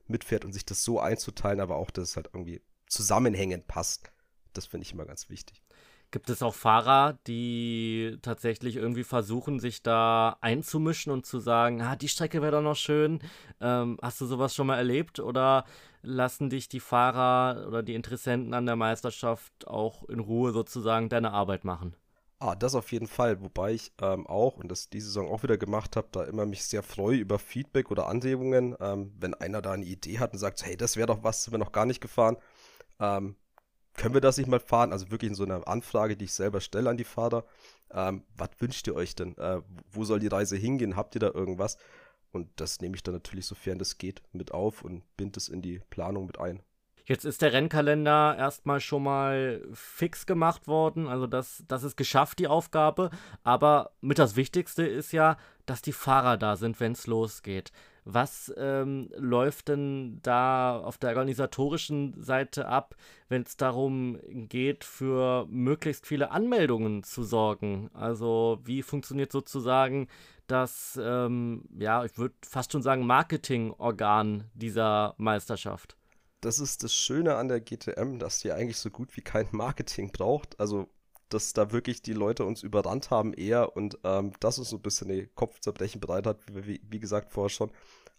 mitfährt 0.07 0.45
und 0.45 0.53
sich 0.53 0.65
das 0.65 0.83
so 0.85 1.01
einzuteilen, 1.01 1.61
aber 1.61 1.77
auch, 1.77 1.91
dass 1.91 2.11
es 2.11 2.17
halt 2.17 2.31
irgendwie 2.33 2.61
zusammenhängend 2.87 3.67
passt. 3.67 4.13
Das 4.57 4.67
finde 4.67 4.85
ich 4.85 4.93
immer 4.93 5.05
ganz 5.05 5.29
wichtig. 5.29 5.63
Gibt 6.13 6.31
es 6.31 6.43
auch 6.43 6.55
Fahrer, 6.55 7.19
die 7.27 8.17
tatsächlich 8.23 8.77
irgendwie 8.77 9.03
versuchen, 9.03 9.59
sich 9.59 9.83
da 9.83 10.37
einzumischen 10.41 11.13
und 11.13 11.27
zu 11.27 11.41
sagen, 11.41 11.83
ah, 11.83 11.97
die 11.97 12.09
Strecke 12.09 12.43
wäre 12.43 12.53
doch 12.53 12.63
noch 12.63 12.77
schön. 12.77 13.19
Ähm, 13.61 13.99
hast 14.01 14.21
du 14.21 14.27
sowas 14.27 14.55
schon 14.55 14.69
mal 14.69 14.77
erlebt? 14.77 15.19
Oder 15.19 15.65
lassen 16.03 16.49
dich 16.49 16.69
die 16.69 16.81
Fahrer 16.81 17.67
oder 17.67 17.83
die 17.83 17.95
Interessenten 17.95 18.55
an 18.55 18.67
der 18.67 18.77
Meisterschaft 18.77 19.67
auch 19.67 20.09
in 20.09 20.21
Ruhe 20.21 20.53
sozusagen 20.53 21.09
deine 21.09 21.33
Arbeit 21.33 21.65
machen? 21.65 21.97
Ah, 22.39 22.55
das 22.55 22.75
auf 22.75 22.93
jeden 22.93 23.09
Fall. 23.09 23.41
Wobei 23.43 23.73
ich 23.73 23.93
ähm, 24.01 24.27
auch, 24.27 24.59
und 24.59 24.69
das 24.69 24.89
diese 24.91 25.07
Saison 25.07 25.29
auch 25.29 25.43
wieder 25.43 25.57
gemacht 25.57 25.97
habe, 25.97 26.09
da 26.13 26.23
immer 26.25 26.47
mich 26.47 26.65
sehr 26.65 26.83
freue 26.83 27.17
über 27.17 27.39
Feedback 27.39 27.91
oder 27.91 28.07
Anregungen. 28.07 28.77
Ähm, 28.79 29.13
wenn 29.19 29.35
einer 29.35 29.61
da 29.61 29.73
eine 29.73 29.87
Idee 29.87 30.19
hat 30.19 30.33
und 30.35 30.39
sagt, 30.39 30.65
hey, 30.65 30.77
das 30.77 30.97
wäre 30.97 31.07
doch 31.09 31.25
was, 31.25 31.45
sind 31.45 31.53
wir 31.53 31.59
noch 31.59 31.73
gar 31.73 31.87
nicht 31.87 32.01
gefahren. 32.01 32.37
Ähm, 33.01 33.37
können 33.97 34.15
wir 34.15 34.21
das 34.21 34.39
nicht 34.39 34.49
mal 34.49 34.61
fahren? 34.61 34.93
Also 34.93 35.11
wirklich 35.11 35.31
in 35.31 35.35
so 35.35 35.45
einer 35.45 35.67
Anfrage, 35.67 36.17
die 36.17 36.27
ich 36.27 36.33
selber 36.33 36.61
stelle 36.61 36.91
an 36.91 36.97
die 36.97 37.05
Fahrer. 37.05 37.45
Ähm, 37.91 38.25
was 38.37 38.51
wünscht 38.59 38.87
ihr 38.87 38.95
euch 38.95 39.15
denn? 39.15 39.37
Äh, 39.39 39.63
wo 39.91 40.05
soll 40.05 40.21
die 40.21 40.27
Reise 40.27 40.57
hingehen? 40.57 40.97
Habt 40.97 41.15
ihr 41.15 41.21
da 41.21 41.31
irgendwas? 41.31 41.79
Und 42.33 42.49
das 42.57 42.81
nehme 42.81 42.97
ich 42.97 43.03
dann 43.03 43.15
natürlich, 43.15 43.47
sofern 43.47 43.79
das 43.79 43.99
geht, 43.99 44.23
mit 44.33 44.53
auf 44.53 44.83
und 44.83 45.03
binde 45.17 45.39
es 45.39 45.49
in 45.49 45.63
die 45.63 45.81
Planung 45.91 46.27
mit 46.27 46.39
ein. 46.39 46.61
Jetzt 47.07 47.25
ist 47.25 47.41
der 47.41 47.53
Rennkalender 47.53 48.37
erstmal 48.37 48.81
schon 48.81 49.05
mal 49.05 49.65
fix 49.73 50.27
gemacht 50.27 50.67
worden. 50.67 51.07
Also 51.07 51.29
das, 51.29 51.63
das 51.69 51.85
ist 51.85 51.97
geschafft, 51.97 52.41
die 52.41 52.49
Aufgabe. 52.49 53.11
Aber 53.45 53.93
mit 54.01 54.19
das 54.19 54.35
Wichtigste 54.35 54.85
ist 54.85 55.13
ja, 55.13 55.37
dass 55.67 55.83
die 55.83 55.93
Fahrer 55.93 56.37
da 56.37 56.57
sind, 56.57 56.81
wenn 56.81 56.93
es 56.93 57.07
losgeht. 57.07 57.71
Was 58.09 58.55
ähm, 58.57 59.11
läuft 59.17 59.67
denn 59.67 60.21
da 60.23 60.79
auf 60.79 60.97
der 60.97 61.11
organisatorischen 61.11 62.15
Seite 62.23 62.69
ab, 62.69 62.95
wenn 63.29 63.43
es 63.43 63.57
darum 63.57 64.21
geht, 64.29 64.85
für 64.85 65.45
möglichst 65.51 66.07
viele 66.07 66.31
Anmeldungen 66.31 67.03
zu 67.03 67.25
sorgen? 67.25 67.91
Also 67.95 68.61
wie 68.63 68.83
funktioniert 68.83 69.33
sozusagen 69.33 70.07
das, 70.47 70.97
ähm, 71.03 71.65
ja, 71.77 72.05
ich 72.05 72.17
würde 72.17 72.37
fast 72.49 72.71
schon 72.71 72.83
sagen, 72.83 73.05
Marketingorgan 73.07 74.45
dieser 74.55 75.17
Meisterschaft? 75.19 75.97
Das 76.43 76.61
ist 76.61 76.85
das 76.85 76.95
Schöne 76.95 77.35
an 77.35 77.49
der 77.49 77.61
GTM, 77.61 78.21
dass 78.21 78.39
sie 78.39 78.53
eigentlich 78.53 78.79
so 78.79 78.91
gut 78.91 79.17
wie 79.17 79.23
kein 79.23 79.49
Marketing 79.51 80.13
braucht. 80.13 80.61
Also 80.61 80.89
dass 81.29 81.53
da 81.53 81.73
wirklich 81.73 82.03
die 82.03 82.13
Leute 82.13 82.45
uns 82.45 82.63
überrannt 82.63 83.11
haben 83.11 83.35
eher 83.35 83.77
und 83.77 83.99
ähm, 84.05 84.33
das 84.41 84.59
ist 84.59 84.71
so 84.71 84.77
ein 84.77 84.83
bisschen 84.83 85.09
die 85.09 85.29
Kopfzerbrechen 85.35 86.01
bereit 86.01 86.27
hat, 86.27 86.39
wie, 86.53 86.67
wie, 86.67 86.81
wie 86.89 87.01
gesagt 87.01 87.33
vorher 87.33 87.51
schon, 87.51 87.71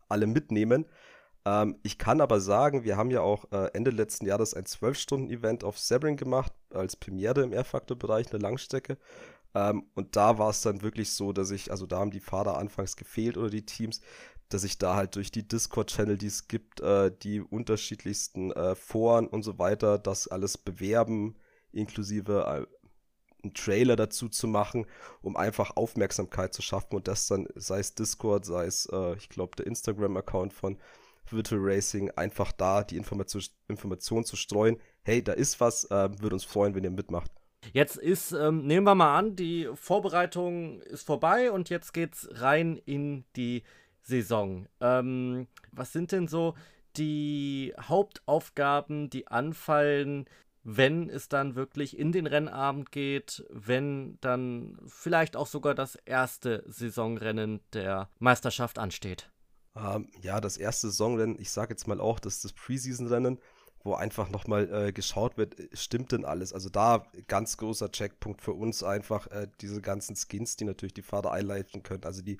alle 0.09 0.27
mitnehmen. 0.27 0.85
Ähm, 1.45 1.77
ich 1.83 1.97
kann 1.97 2.21
aber 2.21 2.41
sagen, 2.41 2.83
wir 2.83 2.97
haben 2.97 3.11
ja 3.11 3.21
auch 3.21 3.45
äh, 3.51 3.69
Ende 3.73 3.91
letzten 3.91 4.25
Jahres 4.25 4.53
ein 4.53 4.65
12-Stunden-Event 4.65 5.63
auf 5.63 5.79
Sebring 5.79 6.17
gemacht, 6.17 6.51
als 6.73 6.95
Premiere 6.97 7.41
im 7.43 7.53
Airfactor-Bereich, 7.53 8.31
eine 8.31 8.41
Langstrecke. 8.41 8.97
Ähm, 9.55 9.85
und 9.95 10.15
da 10.15 10.37
war 10.37 10.49
es 10.49 10.61
dann 10.61 10.81
wirklich 10.81 11.13
so, 11.13 11.31
dass 11.31 11.51
ich, 11.51 11.71
also 11.71 11.85
da 11.85 11.99
haben 11.99 12.11
die 12.11 12.19
Fahrer 12.19 12.57
anfangs 12.57 12.97
gefehlt 12.97 13.37
oder 13.37 13.49
die 13.49 13.65
Teams, 13.65 14.01
dass 14.49 14.63
ich 14.63 14.77
da 14.77 14.95
halt 14.95 15.15
durch 15.15 15.31
die 15.31 15.47
Discord-Channel, 15.47 16.17
die 16.17 16.27
es 16.27 16.47
gibt, 16.47 16.81
äh, 16.81 17.11
die 17.11 17.41
unterschiedlichsten 17.41 18.51
äh, 18.51 18.75
Foren 18.75 19.27
und 19.27 19.43
so 19.43 19.57
weiter, 19.57 19.97
das 19.97 20.27
alles 20.27 20.57
bewerben, 20.57 21.35
inklusive 21.71 22.67
äh, 22.67 22.76
einen 23.47 23.53
Trailer 23.53 23.95
dazu 23.95 24.29
zu 24.29 24.47
machen, 24.47 24.85
um 25.21 25.35
einfach 25.35 25.75
Aufmerksamkeit 25.75 26.53
zu 26.53 26.61
schaffen 26.61 26.95
und 26.95 27.07
das 27.07 27.27
dann, 27.27 27.47
sei 27.55 27.79
es 27.79 27.95
Discord, 27.95 28.45
sei 28.45 28.65
es, 28.65 28.87
äh, 28.91 29.15
ich 29.15 29.29
glaube, 29.29 29.55
der 29.55 29.67
Instagram-Account 29.67 30.53
von 30.53 30.77
Virtual 31.29 31.61
Racing, 31.61 32.11
einfach 32.11 32.51
da 32.51 32.83
die 32.83 32.97
Information, 32.97 33.43
Information 33.67 34.23
zu 34.23 34.35
streuen. 34.35 34.77
Hey, 35.03 35.23
da 35.23 35.33
ist 35.33 35.59
was, 35.59 35.85
äh, 35.85 36.09
würde 36.21 36.35
uns 36.35 36.43
freuen, 36.43 36.75
wenn 36.75 36.83
ihr 36.83 36.91
mitmacht. 36.91 37.31
Jetzt 37.73 37.97
ist, 37.97 38.31
ähm, 38.31 38.65
nehmen 38.65 38.85
wir 38.85 38.95
mal 38.95 39.17
an, 39.17 39.35
die 39.35 39.69
Vorbereitung 39.73 40.81
ist 40.81 41.05
vorbei 41.05 41.51
und 41.51 41.69
jetzt 41.69 41.93
geht's 41.93 42.29
rein 42.31 42.77
in 42.85 43.25
die 43.35 43.63
Saison. 44.01 44.67
Ähm, 44.79 45.47
was 45.71 45.91
sind 45.91 46.11
denn 46.11 46.27
so 46.27 46.55
die 46.95 47.73
Hauptaufgaben, 47.79 49.09
die 49.09 49.27
anfallen, 49.27 50.25
wenn 50.69 51.09
es 51.09 51.29
dann 51.29 51.55
wirklich 51.55 51.97
in 51.97 52.11
den 52.11 52.27
Rennabend 52.27 52.91
geht, 52.91 53.45
wenn 53.49 54.17
dann 54.19 54.77
vielleicht 54.85 55.37
auch 55.37 55.47
sogar 55.47 55.73
das 55.73 55.95
erste 55.95 56.61
Saisonrennen 56.67 57.61
der 57.71 58.09
Meisterschaft 58.19 58.77
ansteht? 58.77 59.31
Ähm, 59.77 60.09
ja, 60.21 60.41
das 60.41 60.57
erste 60.57 60.89
Saisonrennen, 60.89 61.39
ich 61.39 61.51
sage 61.51 61.69
jetzt 61.69 61.87
mal 61.87 62.01
auch, 62.01 62.19
das 62.19 62.35
ist 62.35 62.43
das 62.43 62.51
Preseason-Rennen, 62.51 63.39
wo 63.85 63.93
einfach 63.93 64.29
nochmal 64.29 64.87
äh, 64.87 64.91
geschaut 64.91 65.37
wird, 65.37 65.55
stimmt 65.71 66.11
denn 66.11 66.25
alles? 66.25 66.51
Also 66.51 66.67
da 66.67 67.07
ganz 67.29 67.55
großer 67.55 67.89
Checkpunkt 67.89 68.41
für 68.41 68.51
uns 68.51 68.83
einfach 68.83 69.27
äh, 69.27 69.47
diese 69.61 69.81
ganzen 69.81 70.17
Skins, 70.17 70.57
die 70.57 70.65
natürlich 70.65 70.93
die 70.93 71.01
Fahrer 71.01 71.31
einleiten 71.31 71.81
können, 71.81 72.03
also 72.03 72.21
die 72.21 72.39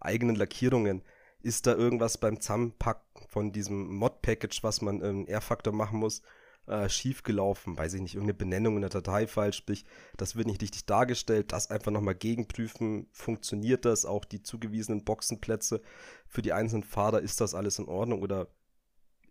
eigenen 0.00 0.36
Lackierungen. 0.36 1.02
Ist 1.42 1.66
da 1.66 1.74
irgendwas 1.74 2.16
beim 2.16 2.40
Zusammenpacken 2.40 3.28
von 3.28 3.52
diesem 3.52 3.94
Mod-Package, 3.96 4.62
was 4.62 4.80
man 4.80 5.02
im 5.02 5.26
R-Faktor 5.26 5.74
machen 5.74 6.00
muss, 6.00 6.22
äh, 6.66 6.88
schiefgelaufen? 6.88 7.76
Weiß 7.76 7.94
ich 7.94 8.00
nicht, 8.00 8.14
irgendeine 8.14 8.38
Benennung 8.38 8.76
in 8.76 8.82
der 8.82 8.90
Datei 8.90 9.26
falsch, 9.26 9.56
sprich, 9.56 9.84
das 10.16 10.36
wird 10.36 10.46
nicht 10.46 10.62
richtig 10.62 10.86
dargestellt. 10.86 11.52
Das 11.52 11.70
einfach 11.70 11.92
nochmal 11.92 12.14
gegenprüfen. 12.14 13.08
Funktioniert 13.12 13.84
das? 13.84 14.04
Auch 14.04 14.24
die 14.24 14.42
zugewiesenen 14.42 15.04
Boxenplätze 15.04 15.82
für 16.26 16.42
die 16.42 16.52
einzelnen 16.52 16.84
Fahrer, 16.84 17.20
ist 17.20 17.40
das 17.40 17.54
alles 17.54 17.78
in 17.78 17.88
Ordnung 17.88 18.22
oder 18.22 18.48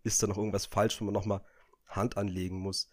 ist 0.03 0.21
da 0.21 0.27
noch 0.27 0.37
irgendwas 0.37 0.67
falsch, 0.67 0.99
wo 1.01 1.05
man 1.05 1.13
nochmal 1.13 1.41
Hand 1.87 2.17
anlegen 2.17 2.59
muss? 2.59 2.89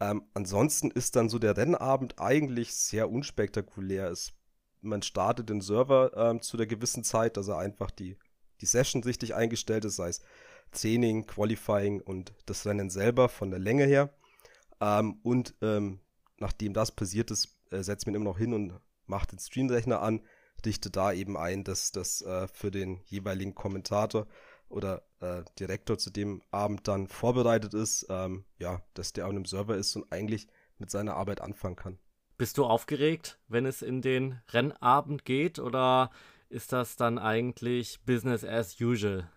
Ähm, 0.00 0.24
ansonsten 0.34 0.90
ist 0.90 1.16
dann 1.16 1.28
so 1.28 1.38
der 1.38 1.56
Rennabend 1.56 2.20
eigentlich 2.20 2.74
sehr 2.74 3.10
unspektakulär. 3.10 4.10
Es, 4.10 4.32
man 4.80 5.02
startet 5.02 5.48
den 5.48 5.60
Server 5.60 6.12
ähm, 6.16 6.42
zu 6.42 6.56
der 6.56 6.66
gewissen 6.66 7.02
Zeit, 7.04 7.36
dass 7.36 7.48
er 7.48 7.58
einfach 7.58 7.90
die 7.90 8.16
die 8.60 8.66
Session 8.66 9.02
richtig 9.02 9.34
eingestellt 9.34 9.84
ist, 9.84 9.96
sei 9.96 10.08
es 10.08 10.22
Training, 10.72 11.26
Qualifying 11.26 12.00
und 12.00 12.32
das 12.46 12.66
Rennen 12.66 12.90
selber 12.90 13.28
von 13.28 13.50
der 13.50 13.60
Länge 13.60 13.84
her. 13.84 14.14
Ähm, 14.80 15.20
und 15.22 15.54
ähm, 15.62 16.00
nachdem 16.38 16.72
das 16.72 16.92
passiert 16.92 17.30
ist, 17.30 17.56
äh, 17.70 17.82
setzt 17.82 18.06
man 18.06 18.14
immer 18.14 18.24
noch 18.26 18.38
hin 18.38 18.52
und 18.52 18.78
macht 19.06 19.32
den 19.32 19.38
Streamrechner 19.38 20.02
an, 20.02 20.22
richtet 20.64 20.96
da 20.96 21.12
eben 21.12 21.36
ein, 21.36 21.64
dass 21.64 21.92
das 21.92 22.22
äh, 22.22 22.48
für 22.48 22.70
den 22.70 23.00
jeweiligen 23.06 23.54
Kommentator 23.54 24.26
oder 24.68 25.02
äh, 25.20 25.42
Direktor 25.58 25.98
zu 25.98 26.10
dem 26.10 26.42
Abend 26.50 26.88
dann 26.88 27.06
vorbereitet 27.06 27.74
ist, 27.74 28.06
ähm, 28.08 28.44
ja, 28.58 28.82
dass 28.94 29.12
der 29.12 29.26
auf 29.26 29.30
einem 29.30 29.44
Server 29.44 29.76
ist 29.76 29.94
und 29.96 30.10
eigentlich 30.12 30.48
mit 30.78 30.90
seiner 30.90 31.14
Arbeit 31.14 31.40
anfangen 31.40 31.76
kann. 31.76 31.98
Bist 32.36 32.58
du 32.58 32.64
aufgeregt, 32.64 33.38
wenn 33.48 33.64
es 33.64 33.80
in 33.80 34.02
den 34.02 34.40
Rennabend 34.48 35.24
geht 35.24 35.58
oder 35.58 36.10
ist 36.48 36.72
das 36.72 36.96
dann 36.96 37.18
eigentlich 37.18 38.00
Business 38.04 38.44
as 38.44 38.80
usual. 38.80 39.30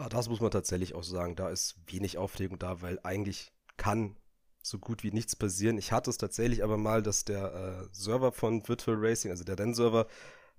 Ah, 0.00 0.08
das 0.08 0.30
muss 0.30 0.40
man 0.40 0.50
tatsächlich 0.50 0.94
auch 0.94 1.02
sagen. 1.02 1.36
Da 1.36 1.50
ist 1.50 1.74
wenig 1.86 2.16
Aufregung 2.16 2.58
da, 2.58 2.80
weil 2.80 2.98
eigentlich 3.02 3.52
kann 3.76 4.16
so 4.62 4.78
gut 4.78 5.02
wie 5.04 5.10
nichts 5.12 5.36
passieren. 5.36 5.76
Ich 5.76 5.92
hatte 5.92 6.08
es 6.08 6.16
tatsächlich 6.16 6.64
aber 6.64 6.78
mal, 6.78 7.02
dass 7.02 7.26
der 7.26 7.52
äh, 7.82 7.88
Server 7.92 8.32
von 8.32 8.66
Virtual 8.66 8.96
Racing, 8.98 9.30
also 9.30 9.44
der 9.44 9.58
Rennserver, 9.58 10.06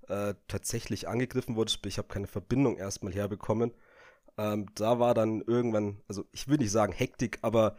äh, 0.06 0.34
tatsächlich 0.46 1.08
angegriffen 1.08 1.56
wurde. 1.56 1.72
Ich 1.86 1.98
habe 1.98 2.06
keine 2.06 2.28
Verbindung 2.28 2.76
erstmal 2.76 3.12
herbekommen. 3.12 3.72
Ähm, 4.38 4.66
da 4.76 5.00
war 5.00 5.12
dann 5.12 5.40
irgendwann, 5.40 6.00
also 6.06 6.24
ich 6.30 6.46
will 6.46 6.58
nicht 6.58 6.70
sagen 6.70 6.92
Hektik, 6.92 7.40
aber 7.42 7.74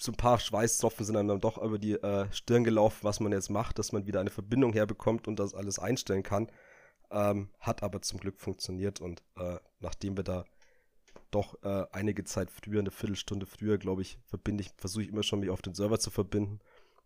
so 0.00 0.12
ein 0.12 0.16
paar 0.16 0.38
Schweißtropfen 0.38 1.04
sind 1.04 1.16
dann 1.16 1.40
doch 1.40 1.58
über 1.60 1.80
die 1.80 1.94
äh, 1.94 2.30
Stirn 2.30 2.62
gelaufen, 2.62 3.00
was 3.02 3.18
man 3.18 3.32
jetzt 3.32 3.50
macht, 3.50 3.80
dass 3.80 3.90
man 3.90 4.06
wieder 4.06 4.20
eine 4.20 4.30
Verbindung 4.30 4.72
herbekommt 4.72 5.26
und 5.26 5.40
das 5.40 5.52
alles 5.52 5.80
einstellen 5.80 6.22
kann. 6.22 6.46
Ähm, 7.10 7.50
hat 7.58 7.82
aber 7.82 8.02
zum 8.02 8.20
Glück 8.20 8.38
funktioniert 8.38 9.00
und 9.00 9.24
äh, 9.36 9.56
nachdem 9.80 10.16
wir 10.16 10.22
da 10.22 10.44
doch 11.30 11.62
äh, 11.62 11.86
einige 11.92 12.24
Zeit 12.24 12.50
früher, 12.50 12.80
eine 12.80 12.90
Viertelstunde 12.90 13.46
früher, 13.46 13.78
glaube 13.78 14.02
ich, 14.02 14.18
verbinde 14.26 14.62
ich, 14.62 14.72
versuche 14.76 15.02
ich 15.02 15.08
immer 15.08 15.22
schon 15.22 15.40
mich 15.40 15.50
auf 15.50 15.62
den 15.62 15.74
Server 15.74 15.98
zu 15.98 16.10
verbinden, 16.10 16.60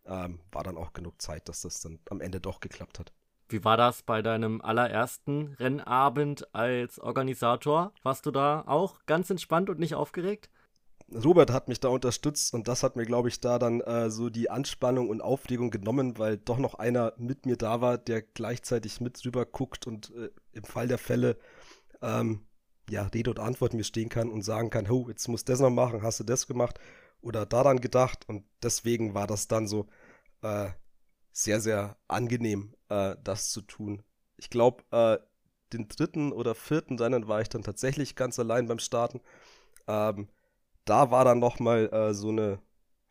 ähm, 0.05 0.41
war 0.51 0.65
dann 0.65 0.77
auch 0.77 0.93
genug 0.93 1.21
Zeit, 1.21 1.49
dass 1.49 1.63
das 1.63 1.81
dann 1.81 1.99
am 2.11 2.21
Ende 2.21 2.41
doch 2.41 2.61
geklappt 2.61 2.99
hat. 2.99 3.13
Wie 3.49 3.65
war 3.65 3.77
das 3.77 4.03
bei 4.03 4.23
deinem 4.23 4.61
allerersten 4.63 5.55
Rennabend 5.59 6.55
als 6.55 6.99
Organisator? 6.99 7.93
Warst 8.03 8.25
du 8.25 8.31
da 8.31 8.65
auch 8.67 9.05
ganz 9.07 9.29
entspannt 9.29 9.69
und 9.69 9.79
nicht 9.79 9.95
aufgeregt? 9.95 10.49
Robert 11.15 11.51
hat 11.51 11.69
mich 11.69 11.81
da 11.81 11.89
unterstützt 11.89 12.55
und 12.55 12.69
das 12.69 12.83
hat 12.83 12.97
mir, 12.97 13.05
glaube 13.05 13.29
ich, 13.29 13.41
da 13.41 13.59
dann 13.59 13.83
äh, 13.83 14.09
so 14.11 14.31
die 14.31 14.49
Anspannung 14.49 15.11
und 15.11 15.21
Aufregung 15.21 15.71
genommen, 15.71 16.19
weil 16.19 16.39
doch 16.39 16.59
noch 16.59 16.75
einer 16.75 17.13
mit 17.19 17.45
mir 17.45 17.57
da 17.57 17.83
war, 17.83 17.99
der 17.99 18.23
gleichzeitig 18.23 19.01
mit 19.01 19.23
rüber 19.25 19.45
guckt 19.45 19.87
und 19.87 20.15
äh, 20.15 20.31
im 20.53 20.65
Fall 20.65 20.89
der 20.89 20.99
Fälle 20.99 21.37
ähm, 22.01 22.47
ja, 22.91 23.05
Rede 23.07 23.31
und 23.31 23.39
Antwort 23.39 23.75
mir 23.75 23.85
stehen 23.85 24.09
kann 24.09 24.31
und 24.31 24.43
sagen 24.43 24.71
kann, 24.71 24.91
oh, 24.91 25.09
jetzt 25.09 25.29
musst 25.29 25.49
du 25.49 25.53
das 25.53 25.61
noch 25.61 25.71
machen, 25.71 26.03
hast 26.03 26.21
du 26.21 26.25
das 26.25 26.47
gemacht 26.47 26.79
oder 27.21 27.47
daran 27.47 27.81
gedacht 27.81 28.29
und 28.29 28.45
deswegen 28.63 29.15
war 29.15 29.27
das 29.27 29.49
dann 29.49 29.67
so 29.67 29.87
äh, 30.43 30.71
sehr, 31.33 31.61
sehr 31.61 31.97
angenehm, 32.09 32.75
äh, 32.89 33.17
das 33.23 33.51
zu 33.51 33.63
tun. 33.63 34.03
Ich 34.37 34.51
glaube, 34.51 34.85
äh, 34.91 35.19
den 35.73 35.89
dritten 35.89 36.33
oder 36.33 36.55
vierten 36.55 36.99
Rennen 36.99 37.29
war 37.29 37.41
ich 37.41 37.49
dann 37.49 37.63
tatsächlich 37.63 38.17
ganz 38.17 38.39
allein 38.39 38.67
beim 38.67 38.79
Starten. 38.79 39.21
Ähm, 39.87 40.29
da 40.85 41.11
war 41.11 41.25
dann 41.25 41.39
nochmal 41.39 41.89
äh, 41.93 42.13
so 42.13 42.29
eine, 42.29 42.61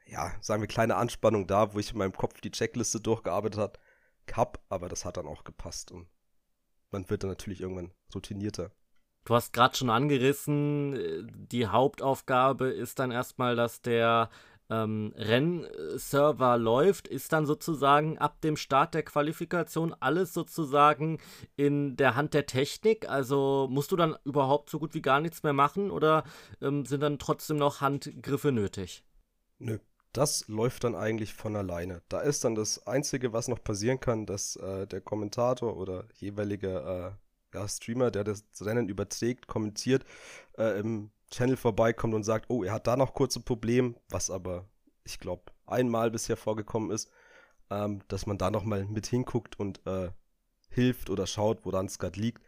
ja, 0.06 0.34
sagen 0.42 0.62
wir, 0.62 0.68
kleine 0.68 0.98
Anspannung 0.98 1.48
da, 1.48 1.74
wo 1.74 1.80
ich 1.80 1.92
in 1.92 1.98
meinem 1.98 2.14
Kopf 2.14 2.42
die 2.42 2.52
Checkliste 2.52 3.00
durchgearbeitet 3.00 3.60
hat, 3.60 3.80
hab, 4.34 4.64
aber 4.70 4.88
das 4.88 5.04
hat 5.06 5.18
dann 5.18 5.28
auch 5.28 5.44
gepasst 5.44 5.92
und 5.92 6.08
man 6.92 7.10
wird 7.10 7.24
dann 7.24 7.30
natürlich 7.30 7.62
irgendwann 7.62 7.94
routinierter. 8.14 8.72
Du 9.24 9.36
hast 9.36 9.54
gerade 9.54 9.76
schon 9.76 9.90
angerissen, 9.90 10.94
äh, 10.96 11.24
die 11.26 11.68
Hauptaufgabe 11.68 12.70
ist 12.70 13.00
dann 13.00 13.12
erstmal, 13.12 13.56
dass 13.56 13.82
der 13.82 14.30
ähm, 14.72 15.14
Rennserver 15.18 16.58
läuft, 16.58 17.08
ist 17.08 17.34
dann 17.34 17.46
sozusagen 17.46 18.18
ab 18.18 18.42
dem 18.42 18.56
Start 18.56 18.94
der 18.94 19.04
Qualifikation 19.04 19.94
alles 20.00 20.34
sozusagen 20.34 21.20
in 21.58 21.98
der 21.98 22.16
Hand 22.16 22.34
der 22.34 22.46
Technik? 22.46 23.08
Also 23.08 23.68
musst 23.70 23.92
du 23.92 23.98
dann 23.98 24.16
überhaupt 24.24 24.70
so 24.70 24.80
gut 24.80 24.94
wie 24.94 25.02
gar 25.02 25.20
nichts 25.20 25.44
mehr 25.44 25.54
machen 25.54 25.92
oder 25.92 26.24
ähm, 26.62 26.86
sind 26.86 27.02
dann 27.02 27.20
trotzdem 27.20 27.58
noch 27.58 27.82
Handgriffe 27.82 28.52
nötig? 28.52 29.04
Nö, 29.60 29.78
das 30.14 30.48
läuft 30.48 30.86
dann 30.86 30.96
eigentlich 30.96 31.34
von 31.34 31.56
alleine. 31.56 32.02
Da 32.08 32.22
ist 32.22 32.46
dann 32.46 32.56
das 32.56 32.88
Einzige, 32.88 33.34
was 33.34 33.50
noch 33.50 33.64
passieren 33.64 34.00
kann, 34.00 34.26
dass 34.26 34.56
äh, 34.56 34.88
der 34.88 35.02
Kommentator 35.02 35.78
oder 35.78 36.06
jeweilige 36.16 37.14
äh, 37.14 37.31
ja, 37.54 37.68
Streamer, 37.68 38.12
der 38.12 38.24
das 38.24 38.44
Rennen 38.62 38.90
überträgt, 38.90 39.48
kommentiert, 39.48 40.06
äh, 40.58 40.80
im 40.80 41.12
Channel 41.32 41.58
vorbeikommt 41.58 42.14
und 42.14 42.24
sagt, 42.24 42.50
oh, 42.50 42.64
er 42.64 42.74
hat 42.74 42.88
da 42.88 42.98
noch 42.98 43.14
kurz 43.14 43.36
ein 43.36 43.44
Problem, 43.44 43.96
was 44.10 44.30
aber, 44.30 44.68
ich 45.04 45.20
glaube, 45.20 45.44
einmal 45.66 46.12
bisher 46.12 46.38
vorgekommen 46.38 46.92
ist, 46.92 47.10
ähm, 47.70 48.02
dass 48.08 48.26
man 48.26 48.38
da 48.38 48.52
nochmal 48.52 48.86
mit 48.86 49.08
hinguckt 49.08 49.60
und 49.60 49.86
äh, 49.88 50.12
hilft 50.70 51.10
oder 51.10 51.28
schaut, 51.28 51.66
woran 51.66 51.86
es 51.86 52.00
gerade 52.00 52.20
liegt. 52.20 52.44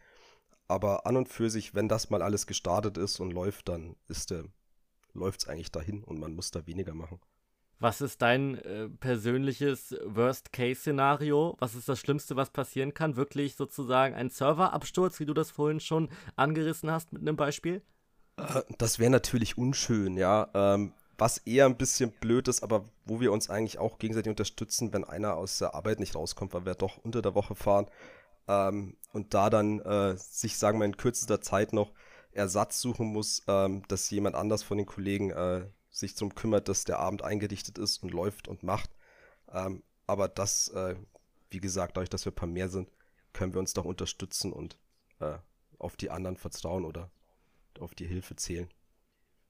Aber 0.68 1.06
an 1.06 1.18
und 1.18 1.30
für 1.30 1.50
sich, 1.50 1.76
wenn 1.76 1.88
das 1.88 2.10
mal 2.10 2.22
alles 2.22 2.48
gestartet 2.48 2.98
ist 2.98 3.20
und 3.20 3.32
läuft, 3.32 3.70
dann 3.70 3.96
läuft 5.14 5.42
es 5.42 5.48
eigentlich 5.48 5.72
dahin 5.72 6.04
und 6.04 6.20
man 6.20 6.34
muss 6.34 6.52
da 6.52 6.66
weniger 6.66 6.94
machen. 6.94 7.20
Was 7.80 8.02
ist 8.02 8.22
dein 8.22 8.58
äh, 8.60 8.88
persönliches 8.88 9.96
Worst-Case-Szenario? 10.06 11.56
Was 11.60 11.76
ist 11.76 11.90
das 11.90 12.00
Schlimmste, 12.00 12.36
was 12.36 12.50
passieren 12.50 12.94
kann? 12.94 13.16
Wirklich 13.16 13.56
sozusagen 13.56 14.16
ein 14.16 14.30
Serverabsturz, 14.30 15.20
wie 15.20 15.26
du 15.26 15.34
das 15.34 15.52
vorhin 15.52 15.80
schon 15.80 16.10
angerissen 16.36 16.92
hast 16.92 17.12
mit 17.12 17.22
einem 17.22 17.36
Beispiel? 17.36 17.82
Äh, 18.38 18.62
das 18.78 19.00
wäre 19.00 19.12
natürlich 19.12 19.58
unschön, 19.58 20.18
ja. 20.18 20.50
Ähm, 20.54 20.94
was 21.18 21.38
eher 21.40 21.66
ein 21.66 21.78
bisschen 21.78 22.12
blöd 22.12 22.48
ist, 22.48 22.64
aber 22.64 22.86
wo 23.06 23.20
wir 23.20 23.32
uns 23.32 23.50
eigentlich 23.50 23.80
auch 23.80 24.00
gegenseitig 24.00 24.30
unterstützen, 24.30 24.94
wenn 24.94 25.04
einer 25.04 25.36
aus 25.36 25.60
der 25.60 25.76
Arbeit 25.76 26.00
nicht 26.00 26.16
rauskommt, 26.16 26.54
weil 26.54 26.66
wir 26.66 26.76
doch 26.76 26.98
unter 27.04 27.22
der 27.22 27.36
Woche 27.36 27.56
fahren 27.56 27.88
ähm, 28.48 28.98
und 29.12 29.34
da 29.34 29.50
dann 29.50 29.80
äh, 29.80 30.16
sich, 30.18 30.58
sagen 30.58 30.80
wir, 30.80 30.86
in 30.86 30.98
kürzester 30.98 31.42
Zeit 31.42 31.74
noch 31.74 31.92
Ersatz 32.32 32.82
suchen 32.82 33.08
muss, 33.08 33.44
ähm, 33.48 33.84
dass 33.88 34.10
jemand 34.10 34.36
anders 34.36 34.64
von 34.64 34.78
den 34.78 34.88
Kollegen 34.88 35.30
äh, 35.30 35.68
sich 35.94 36.16
darum 36.16 36.36
kümmert, 36.36 36.68
dass 36.68 36.84
der 36.84 37.00
Abend 37.00 37.22
eingerichtet 37.22 37.78
ist 37.78 38.04
und 38.04 38.12
läuft 38.12 38.48
und 38.48 38.64
macht. 38.64 38.90
Ähm, 39.52 39.84
aber 40.08 40.28
das, 40.28 40.68
äh, 40.70 40.96
wie 41.50 41.62
gesagt, 41.62 41.96
dadurch, 41.96 42.10
dass 42.10 42.26
wir 42.26 42.32
ein 42.32 42.36
paar 42.36 42.50
mehr 42.50 42.68
sind, 42.68 42.90
können 43.32 43.54
wir 43.54 43.60
uns 43.60 43.74
doch 43.74 43.86
unterstützen 43.86 44.52
und 44.52 44.78
äh, 45.20 45.38
auf 45.80 45.96
die 45.96 46.10
anderen 46.10 46.36
vertrauen 46.36 46.84
oder 46.84 47.10
auf 47.80 47.96
die 47.96 48.08
Hilfe 48.08 48.36
zählen. 48.36 48.70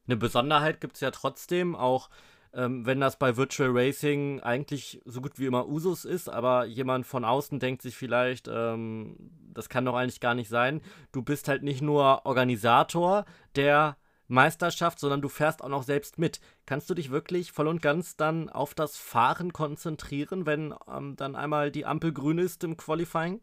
Eine 0.05 0.17
Besonderheit 0.17 0.81
gibt 0.81 0.95
es 0.95 1.01
ja 1.01 1.11
trotzdem, 1.11 1.75
auch 1.75 2.09
ähm, 2.53 2.85
wenn 2.85 2.99
das 2.99 3.17
bei 3.17 3.37
Virtual 3.37 3.69
Racing 3.71 4.41
eigentlich 4.41 5.01
so 5.05 5.21
gut 5.21 5.39
wie 5.39 5.45
immer 5.45 5.67
Usus 5.67 6.05
ist, 6.05 6.29
aber 6.29 6.65
jemand 6.65 7.05
von 7.05 7.25
außen 7.25 7.59
denkt 7.59 7.81
sich 7.81 7.95
vielleicht, 7.95 8.47
ähm, 8.47 9.15
das 9.53 9.69
kann 9.69 9.85
doch 9.85 9.95
eigentlich 9.95 10.19
gar 10.19 10.35
nicht 10.35 10.49
sein. 10.49 10.81
Du 11.11 11.23
bist 11.23 11.47
halt 11.47 11.63
nicht 11.63 11.81
nur 11.81 12.25
Organisator 12.25 13.25
der 13.55 13.97
Meisterschaft, 14.27 14.99
sondern 14.99 15.21
du 15.21 15.29
fährst 15.29 15.63
auch 15.63 15.69
noch 15.69 15.83
selbst 15.83 16.17
mit. 16.17 16.39
Kannst 16.65 16.89
du 16.89 16.93
dich 16.93 17.11
wirklich 17.11 17.51
voll 17.51 17.67
und 17.67 17.81
ganz 17.81 18.15
dann 18.15 18.49
auf 18.49 18.73
das 18.73 18.97
Fahren 18.97 19.53
konzentrieren, 19.53 20.45
wenn 20.45 20.73
ähm, 20.87 21.15
dann 21.15 21.35
einmal 21.35 21.71
die 21.71 21.85
Ampel 21.85 22.13
grün 22.13 22.37
ist 22.37 22.63
im 22.63 22.77
Qualifying? 22.77 23.41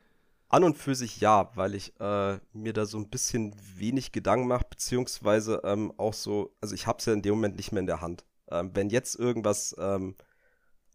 An 0.48 0.64
und 0.64 0.76
für 0.76 0.96
sich 0.96 1.20
ja, 1.20 1.50
weil 1.54 1.76
ich 1.76 1.98
äh, 2.00 2.38
mir 2.52 2.72
da 2.72 2.84
so 2.84 2.98
ein 2.98 3.08
bisschen 3.08 3.54
wenig 3.76 4.10
Gedanken 4.10 4.48
mache, 4.48 4.66
beziehungsweise 4.68 5.60
ähm, 5.64 5.92
auch 5.96 6.14
so, 6.14 6.56
also 6.60 6.74
ich 6.74 6.88
habe 6.88 6.98
es 6.98 7.06
ja 7.06 7.12
in 7.12 7.22
dem 7.22 7.34
Moment 7.34 7.56
nicht 7.56 7.70
mehr 7.70 7.80
in 7.80 7.86
der 7.86 8.00
Hand. 8.00 8.24
Ähm, 8.50 8.72
wenn 8.74 8.90
jetzt 8.90 9.14
irgendwas 9.14 9.76
ähm, 9.78 10.16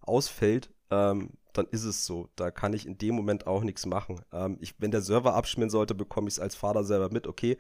ausfällt, 0.02 0.72
ähm, 0.92 1.32
dann 1.54 1.68
ist 1.68 1.86
es 1.86 2.06
so. 2.06 2.30
Da 2.36 2.52
kann 2.52 2.74
ich 2.74 2.86
in 2.86 2.98
dem 2.98 3.16
Moment 3.16 3.48
auch 3.48 3.64
nichts 3.64 3.86
machen. 3.86 4.22
Ähm, 4.34 4.58
ich, 4.60 4.76
wenn 4.80 4.92
der 4.92 5.02
Server 5.02 5.36
abschmieren 5.36 5.70
sollte, 5.70 5.96
bekomme 5.96 6.28
ich 6.28 6.36
es 6.36 6.40
als 6.40 6.56
Fahrer 6.56 6.84
selber 6.84 7.10
mit. 7.10 7.28
Okay, 7.28 7.58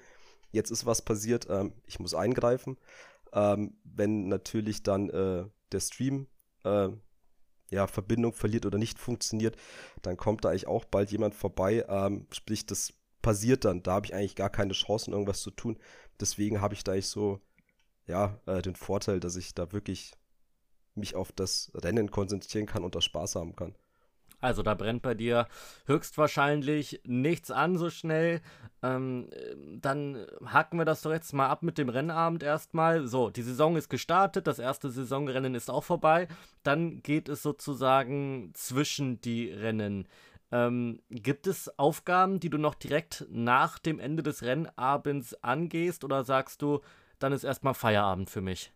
jetzt 0.55 0.71
ist 0.71 0.85
was 0.85 1.03
passiert, 1.03 1.47
ähm, 1.49 1.73
ich 1.85 1.99
muss 1.99 2.13
eingreifen. 2.13 2.77
Ähm, 3.33 3.77
wenn 3.83 4.27
natürlich 4.27 4.83
dann 4.83 5.09
äh, 5.09 5.45
der 5.71 5.79
Stream 5.79 6.27
äh, 6.63 6.89
ja, 7.69 7.87
Verbindung 7.87 8.33
verliert 8.33 8.65
oder 8.65 8.77
nicht 8.77 8.99
funktioniert, 8.99 9.57
dann 10.01 10.17
kommt 10.17 10.45
da 10.45 10.49
eigentlich 10.49 10.67
auch 10.67 10.85
bald 10.85 11.11
jemand 11.11 11.35
vorbei. 11.35 11.85
Ähm, 11.87 12.27
sprich, 12.31 12.65
das 12.65 12.93
passiert 13.21 13.65
dann. 13.65 13.83
Da 13.83 13.93
habe 13.93 14.05
ich 14.05 14.13
eigentlich 14.13 14.35
gar 14.35 14.49
keine 14.49 14.73
Chancen, 14.73 15.13
irgendwas 15.13 15.41
zu 15.41 15.51
tun. 15.51 15.77
Deswegen 16.19 16.61
habe 16.61 16.73
ich 16.73 16.83
da 16.83 16.93
eigentlich 16.93 17.07
so 17.07 17.41
ja, 18.07 18.39
äh, 18.45 18.61
den 18.61 18.75
Vorteil, 18.75 19.19
dass 19.19 19.35
ich 19.35 19.53
da 19.53 19.71
wirklich 19.71 20.13
mich 20.93 21.15
auf 21.15 21.31
das 21.31 21.71
Rennen 21.73 22.11
konzentrieren 22.11 22.67
kann 22.67 22.83
und 22.83 22.95
da 22.95 23.01
Spaß 23.01 23.35
haben 23.35 23.55
kann. 23.55 23.75
Also 24.41 24.63
da 24.63 24.73
brennt 24.73 25.01
bei 25.01 25.13
dir 25.13 25.47
höchstwahrscheinlich 25.85 27.01
nichts 27.05 27.51
an 27.51 27.77
so 27.77 27.89
schnell. 27.89 28.41
Ähm, 28.83 29.29
dann 29.81 30.25
hacken 30.45 30.79
wir 30.79 30.85
das 30.85 31.01
doch 31.01 31.11
jetzt 31.11 31.33
mal 31.33 31.47
ab 31.47 31.63
mit 31.63 31.77
dem 31.77 31.89
Rennabend 31.89 32.43
erstmal. 32.43 33.07
So, 33.07 33.29
die 33.29 33.41
Saison 33.41 33.75
ist 33.75 33.89
gestartet, 33.89 34.47
das 34.47 34.59
erste 34.59 34.89
Saisonrennen 34.89 35.55
ist 35.55 35.69
auch 35.69 35.83
vorbei. 35.83 36.27
Dann 36.63 37.01
geht 37.01 37.29
es 37.29 37.41
sozusagen 37.41 38.51
zwischen 38.53 39.21
die 39.21 39.51
Rennen. 39.51 40.07
Ähm, 40.51 41.01
gibt 41.09 41.47
es 41.47 41.79
Aufgaben, 41.79 42.39
die 42.39 42.49
du 42.49 42.57
noch 42.57 42.75
direkt 42.75 43.25
nach 43.29 43.79
dem 43.79 43.99
Ende 43.99 44.23
des 44.23 44.43
Rennabends 44.43 45.33
angehst 45.43 46.03
oder 46.03 46.23
sagst 46.23 46.61
du, 46.61 46.81
dann 47.19 47.33
ist 47.33 47.43
erstmal 47.43 47.73
Feierabend 47.73 48.29
für 48.29 48.41
mich. 48.41 48.71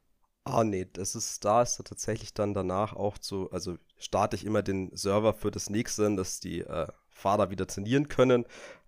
Ah, 0.46 0.64
nee, 0.64 0.86
das 0.92 1.16
ist, 1.16 1.46
da 1.46 1.62
ist 1.62 1.76
tatsächlich 1.86 2.34
dann 2.34 2.54
danach 2.54 2.94
auch 2.94 3.18
so, 3.22 3.50
also 3.52 3.78
starte 3.98 4.36
ich 4.36 4.46
immer 4.46 4.64
den 4.64 4.96
Server 4.96 5.34
für 5.34 5.52
das 5.52 5.70
nächste, 5.70 6.14
dass 6.16 6.40
die 6.40 6.62
äh, 6.62 6.88
Fahrer 7.10 7.52
wieder 7.52 7.68
trainieren 7.68 8.08
können. 8.08 8.46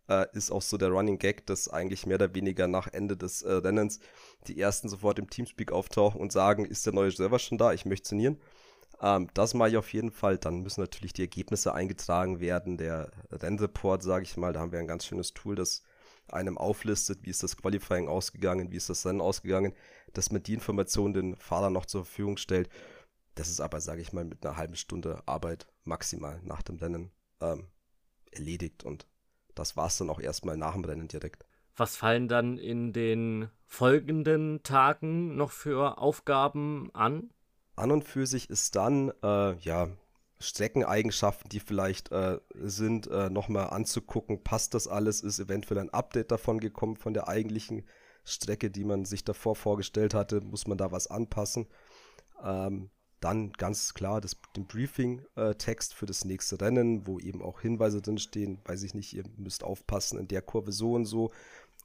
Äh, 0.09 0.25
ist 0.33 0.51
auch 0.51 0.61
so 0.61 0.77
der 0.77 0.89
Running 0.89 1.19
Gag, 1.19 1.45
dass 1.45 1.67
eigentlich 1.69 2.05
mehr 2.07 2.15
oder 2.15 2.33
weniger 2.33 2.67
nach 2.67 2.87
Ende 2.87 3.15
des 3.15 3.43
äh, 3.43 3.51
Rennens 3.53 3.99
die 4.47 4.59
ersten 4.59 4.89
sofort 4.89 5.19
im 5.19 5.29
Teamspeak 5.29 5.71
auftauchen 5.71 6.19
und 6.19 6.31
sagen, 6.31 6.65
ist 6.65 6.85
der 6.85 6.93
neue 6.93 7.11
Server 7.11 7.37
schon 7.37 7.57
da? 7.59 7.73
Ich 7.73 7.85
möchte 7.85 8.09
trainieren. 8.09 8.39
Ähm, 9.01 9.29
das 9.33 9.53
mache 9.53 9.69
ich 9.69 9.77
auf 9.77 9.93
jeden 9.93 10.11
Fall. 10.11 10.37
Dann 10.37 10.61
müssen 10.61 10.81
natürlich 10.81 11.13
die 11.13 11.21
Ergebnisse 11.23 11.73
eingetragen 11.73 12.39
werden. 12.39 12.77
Der 12.77 13.11
Rennreport, 13.31 14.03
sage 14.03 14.23
ich 14.23 14.37
mal, 14.37 14.53
da 14.53 14.61
haben 14.61 14.71
wir 14.71 14.79
ein 14.79 14.87
ganz 14.87 15.05
schönes 15.05 15.33
Tool, 15.33 15.55
das 15.55 15.83
einem 16.27 16.57
auflistet, 16.57 17.19
wie 17.23 17.29
ist 17.29 17.43
das 17.43 17.57
Qualifying 17.57 18.07
ausgegangen, 18.07 18.71
wie 18.71 18.77
ist 18.77 18.89
das 18.89 19.05
Rennen 19.05 19.21
ausgegangen, 19.21 19.73
dass 20.13 20.31
man 20.31 20.43
die 20.43 20.53
Informationen 20.53 21.13
den 21.13 21.35
Fahrern 21.35 21.73
noch 21.73 21.85
zur 21.85 22.05
Verfügung 22.05 22.37
stellt. 22.37 22.69
Das 23.35 23.49
ist 23.49 23.61
aber, 23.61 23.81
sage 23.81 24.01
ich 24.01 24.13
mal, 24.13 24.25
mit 24.25 24.45
einer 24.45 24.57
halben 24.57 24.75
Stunde 24.75 25.23
Arbeit 25.25 25.67
maximal 25.83 26.41
nach 26.43 26.61
dem 26.61 26.77
Rennen 26.77 27.11
ähm, 27.41 27.67
erledigt 28.31 28.83
und 28.83 29.07
das 29.55 29.75
war 29.75 29.87
es 29.87 29.97
dann 29.97 30.09
auch 30.09 30.19
erstmal 30.19 30.57
nach 30.57 30.73
dem 30.73 30.85
Rennen 30.85 31.07
direkt. 31.07 31.45
Was 31.75 31.95
fallen 31.95 32.27
dann 32.27 32.57
in 32.57 32.93
den 32.93 33.49
folgenden 33.65 34.61
Tagen 34.63 35.35
noch 35.35 35.51
für 35.51 35.97
Aufgaben 35.97 36.93
an? 36.93 37.31
An 37.75 37.91
und 37.91 38.03
für 38.03 38.27
sich 38.27 38.49
ist 38.49 38.75
dann, 38.75 39.11
äh, 39.23 39.55
ja, 39.55 39.89
Streckeneigenschaften, 40.41 41.49
die 41.49 41.59
vielleicht 41.59 42.11
äh, 42.11 42.39
sind, 42.53 43.07
äh, 43.07 43.29
nochmal 43.29 43.69
anzugucken. 43.69 44.43
Passt 44.43 44.73
das 44.73 44.87
alles? 44.87 45.21
Ist 45.21 45.39
eventuell 45.39 45.79
ein 45.79 45.89
Update 45.91 46.31
davon 46.31 46.59
gekommen 46.59 46.95
von 46.97 47.13
der 47.13 47.27
eigentlichen 47.27 47.85
Strecke, 48.23 48.69
die 48.69 48.83
man 48.83 49.05
sich 49.05 49.23
davor 49.23 49.55
vorgestellt 49.55 50.13
hatte? 50.13 50.41
Muss 50.41 50.67
man 50.67 50.77
da 50.77 50.91
was 50.91 51.07
anpassen? 51.07 51.67
Ähm, 52.43 52.89
dann 53.19 53.53
ganz 53.53 53.93
klar 53.93 54.19
das, 54.19 54.35
den 54.55 54.65
Briefing-Text 54.65 55.93
für 55.93 56.07
das 56.07 56.25
nächste 56.25 56.59
Rennen, 56.59 57.05
wo 57.05 57.19
eben 57.19 57.43
auch 57.43 57.61
Hinweise 57.61 58.01
drinstehen. 58.01 58.59
Weiß 58.65 58.81
ich 58.83 58.95
nicht, 58.95 59.13
ihr 59.13 59.23
müsst 59.37 59.63
aufpassen, 59.63 60.19
in 60.19 60.27
der 60.27 60.41
Kurve 60.41 60.71
so 60.71 60.93
und 60.93 61.05
so. 61.05 61.31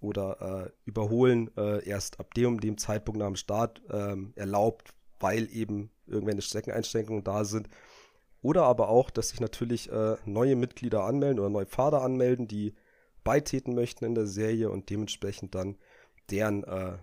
Oder 0.01 0.66
äh, 0.66 0.71
überholen 0.87 1.51
äh, 1.57 1.87
erst 1.87 2.21
ab 2.21 2.33
dem, 2.35 2.61
dem 2.61 2.79
Zeitpunkt 2.79 3.19
nach 3.19 3.27
dem 3.27 3.37
Start 3.37 3.83
ähm, 3.90 4.33
erlaubt, 4.35 4.95
weil 5.21 5.49
eben 5.51 5.90
irgendwelche 6.07 6.42
Streckeneinschränkungen 6.42 7.25
da 7.25 7.45
sind 7.45 7.69
oder 8.46 8.62
aber 8.62 8.90
auch, 8.90 9.11
dass 9.11 9.30
sich 9.30 9.40
natürlich 9.40 9.90
äh, 9.90 10.16
neue 10.24 10.54
Mitglieder 10.54 11.02
anmelden 11.02 11.40
oder 11.40 11.50
neue 11.50 11.66
Fahrer 11.66 12.02
anmelden, 12.02 12.46
die 12.46 12.76
beitreten 13.24 13.74
möchten 13.74 14.04
in 14.04 14.14
der 14.14 14.28
Serie 14.28 14.70
und 14.70 14.88
dementsprechend 14.88 15.56
dann 15.56 15.76
deren 16.30 16.62
äh, 16.62 16.96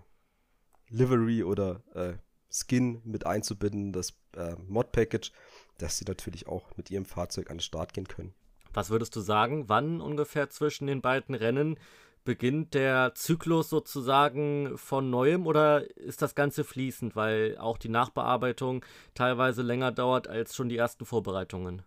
Livery 0.88 1.42
oder 1.42 1.82
äh, 1.92 2.14
Skin 2.50 3.02
mit 3.04 3.26
einzubinden, 3.26 3.92
das 3.92 4.14
äh, 4.34 4.56
Mod-Package, 4.68 5.32
dass 5.76 5.98
sie 5.98 6.06
natürlich 6.08 6.48
auch 6.48 6.74
mit 6.78 6.90
ihrem 6.90 7.04
Fahrzeug 7.04 7.50
an 7.50 7.58
den 7.58 7.62
Start 7.62 7.92
gehen 7.92 8.08
können. 8.08 8.32
Was 8.72 8.88
würdest 8.88 9.14
du 9.14 9.20
sagen, 9.20 9.68
wann 9.68 10.00
ungefähr 10.00 10.48
zwischen 10.48 10.86
den 10.86 11.02
beiden 11.02 11.34
Rennen 11.34 11.78
Beginnt 12.24 12.72
der 12.72 13.14
Zyklus 13.14 13.68
sozusagen 13.68 14.78
von 14.78 15.10
neuem 15.10 15.46
oder 15.46 15.88
ist 15.96 16.22
das 16.22 16.34
Ganze 16.34 16.64
fließend, 16.64 17.14
weil 17.14 17.58
auch 17.58 17.76
die 17.76 17.90
Nachbearbeitung 17.90 18.84
teilweise 19.14 19.60
länger 19.60 19.92
dauert 19.92 20.26
als 20.26 20.56
schon 20.56 20.70
die 20.70 20.78
ersten 20.78 21.04
Vorbereitungen? 21.04 21.82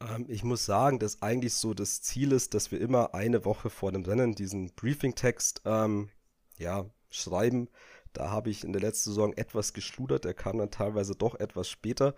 Ähm, 0.00 0.26
ich 0.28 0.44
muss 0.44 0.66
sagen, 0.66 0.98
dass 0.98 1.22
eigentlich 1.22 1.54
so 1.54 1.74
das 1.74 2.02
Ziel 2.02 2.32
ist, 2.32 2.54
dass 2.54 2.70
wir 2.70 2.80
immer 2.80 3.14
eine 3.14 3.44
Woche 3.44 3.70
vor 3.70 3.92
dem 3.92 4.04
Rennen 4.04 4.34
diesen 4.34 4.74
Briefing-Text 4.74 5.62
ähm, 5.64 6.10
ja, 6.58 6.84
schreiben. 7.10 7.68
Da 8.12 8.30
habe 8.30 8.50
ich 8.50 8.64
in 8.64 8.72
der 8.72 8.82
letzten 8.82 9.10
Saison 9.10 9.32
etwas 9.34 9.72
geschludert, 9.72 10.24
der 10.24 10.34
kam 10.34 10.58
dann 10.58 10.70
teilweise 10.70 11.14
doch 11.14 11.34
etwas 11.34 11.68
später 11.68 12.14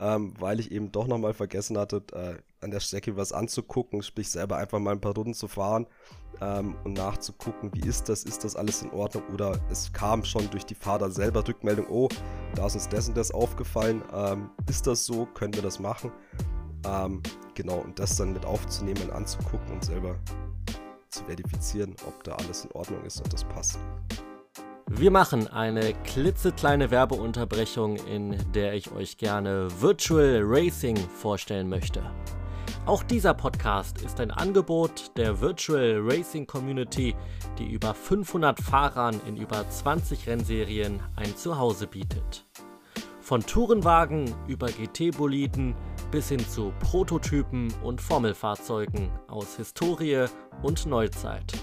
ähm, 0.00 0.34
weil 0.38 0.60
ich 0.60 0.70
eben 0.70 0.92
doch 0.92 1.06
nochmal 1.06 1.34
vergessen 1.34 1.78
hatte, 1.78 2.02
äh, 2.12 2.64
an 2.64 2.70
der 2.70 2.80
Strecke 2.80 3.16
was 3.16 3.32
anzugucken, 3.32 4.02
sprich 4.02 4.30
selber 4.30 4.56
einfach 4.56 4.78
mal 4.78 4.92
ein 4.92 5.00
paar 5.00 5.14
Runden 5.14 5.34
zu 5.34 5.48
fahren 5.48 5.86
ähm, 6.40 6.76
und 6.84 6.94
nachzugucken, 6.94 7.70
wie 7.74 7.86
ist 7.86 8.08
das, 8.08 8.24
ist 8.24 8.44
das 8.44 8.56
alles 8.56 8.82
in 8.82 8.90
Ordnung 8.90 9.24
oder 9.32 9.60
es 9.70 9.92
kam 9.92 10.24
schon 10.24 10.48
durch 10.50 10.64
die 10.64 10.74
Fahrer 10.74 11.10
selber 11.10 11.46
Rückmeldung, 11.46 11.86
oh, 11.88 12.08
da 12.54 12.66
ist 12.66 12.74
uns 12.74 12.88
das 12.88 13.08
und 13.08 13.16
das 13.16 13.30
aufgefallen, 13.30 14.02
ähm, 14.12 14.50
ist 14.68 14.86
das 14.86 15.04
so, 15.04 15.26
können 15.26 15.54
wir 15.54 15.62
das 15.62 15.78
machen? 15.78 16.12
Ähm, 16.86 17.22
genau, 17.54 17.78
und 17.78 17.98
das 17.98 18.16
dann 18.16 18.32
mit 18.32 18.44
aufzunehmen 18.44 19.02
und 19.04 19.12
anzugucken 19.12 19.72
und 19.72 19.84
selber 19.84 20.16
zu 21.10 21.24
verifizieren, 21.24 21.94
ob 22.06 22.22
da 22.24 22.34
alles 22.36 22.64
in 22.64 22.72
Ordnung 22.72 23.04
ist 23.04 23.20
und 23.20 23.32
das 23.32 23.44
passt. 23.44 23.78
Wir 24.98 25.12
machen 25.12 25.46
eine 25.46 25.94
klitzekleine 26.02 26.90
Werbeunterbrechung, 26.90 27.98
in 28.06 28.36
der 28.52 28.74
ich 28.74 28.90
euch 28.90 29.16
gerne 29.16 29.68
Virtual 29.80 30.40
Racing 30.42 30.96
vorstellen 30.96 31.68
möchte. 31.68 32.02
Auch 32.84 33.04
dieser 33.04 33.32
Podcast 33.32 34.02
ist 34.02 34.18
ein 34.18 34.32
Angebot 34.32 35.16
der 35.16 35.40
Virtual 35.40 36.00
Racing 36.02 36.48
Community, 36.48 37.14
die 37.60 37.70
über 37.70 37.94
500 37.94 38.60
Fahrern 38.60 39.20
in 39.24 39.36
über 39.36 39.70
20 39.70 40.26
Rennserien 40.26 41.00
ein 41.14 41.36
Zuhause 41.36 41.86
bietet. 41.86 42.44
Von 43.20 43.46
Tourenwagen 43.46 44.34
über 44.48 44.66
GT-Boliden 44.66 45.76
bis 46.10 46.30
hin 46.30 46.40
zu 46.40 46.72
Prototypen 46.80 47.72
und 47.84 48.00
Formelfahrzeugen 48.00 49.10
aus 49.28 49.54
Historie 49.54 50.24
und 50.64 50.86
Neuzeit. 50.86 51.54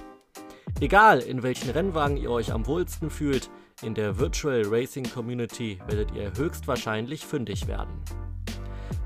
Egal, 0.81 1.19
in 1.19 1.41
welchen 1.41 1.69
Rennwagen 1.69 2.17
ihr 2.17 2.29
euch 2.29 2.51
am 2.51 2.67
wohlsten 2.67 3.09
fühlt, 3.09 3.49
in 3.81 3.93
der 3.93 4.19
Virtual 4.19 4.61
Racing 4.65 5.09
Community 5.09 5.79
werdet 5.87 6.13
ihr 6.13 6.33
höchstwahrscheinlich 6.35 7.25
fündig 7.25 7.65
werden. 7.67 7.93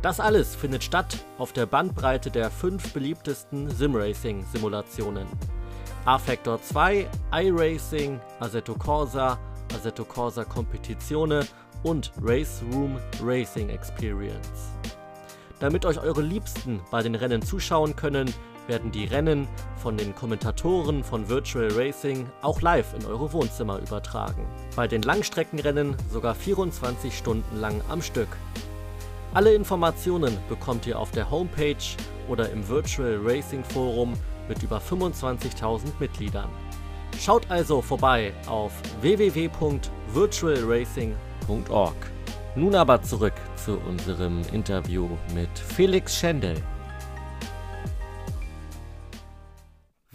Das 0.02 0.20
alles 0.20 0.56
findet 0.56 0.84
statt 0.84 1.24
auf 1.38 1.54
der 1.54 1.68
Bandbreite 1.68 2.32
der 2.32 2.50
fünf 2.50 2.92
beliebtesten 2.92 3.70
Simracing-Simulationen. 3.70 5.28
A-Factor 6.06 6.60
2, 6.60 7.08
iRacing, 7.34 8.20
Assetto 8.40 8.74
Corsa, 8.74 9.38
Assetto 9.76 10.06
Corsa 10.06 10.46
Competizione 10.46 11.46
und 11.84 12.12
Race 12.20 12.64
Room 12.74 12.98
Racing 13.22 13.70
Experience. 13.70 14.72
Damit 15.60 15.86
euch 15.86 16.00
eure 16.00 16.22
Liebsten 16.22 16.80
bei 16.90 17.04
den 17.04 17.14
Rennen 17.14 17.44
zuschauen 17.44 17.96
können, 17.96 18.34
werden 18.70 18.92
die 18.92 19.04
Rennen 19.04 19.50
von 19.76 19.98
den 19.98 20.16
Kommentatoren 20.16 21.04
von 21.04 21.28
Virtual 21.28 21.68
Racing 21.74 22.26
auch 22.42 22.62
live 22.62 22.94
in 22.98 23.06
eure 23.06 23.34
Wohnzimmer 23.34 23.80
übertragen. 23.80 24.48
Bei 24.78 24.88
den 24.88 25.02
Langstreckenrennen 25.02 25.98
sogar 26.10 26.36
24 26.36 27.18
Stunden 27.18 27.60
lang 27.60 27.82
am 27.90 28.02
Stück. 28.02 28.30
Alle 29.34 29.54
Informationen 29.54 30.38
bekommt 30.48 30.88
ihr 30.88 30.98
auf 30.98 31.12
der 31.12 31.30
Homepage 31.30 31.76
oder 32.30 32.50
im 32.50 32.66
Virtual 32.68 33.20
Racing 33.22 33.64
Forum 33.66 34.14
mit 34.48 34.64
über 34.64 34.80
25.000 34.80 35.92
Mitgliedern. 36.00 36.50
Schaut 37.20 37.52
also 37.52 37.82
vorbei 37.82 38.34
auf 38.48 38.72
www.virtualracing.org. 39.02 41.96
Nun 42.56 42.74
aber 42.76 43.02
zurück 43.02 43.34
zu 43.56 43.78
unserem 43.78 44.42
Interview 44.52 45.08
mit 45.34 45.50
Felix 45.58 46.18
Schendel. 46.18 46.62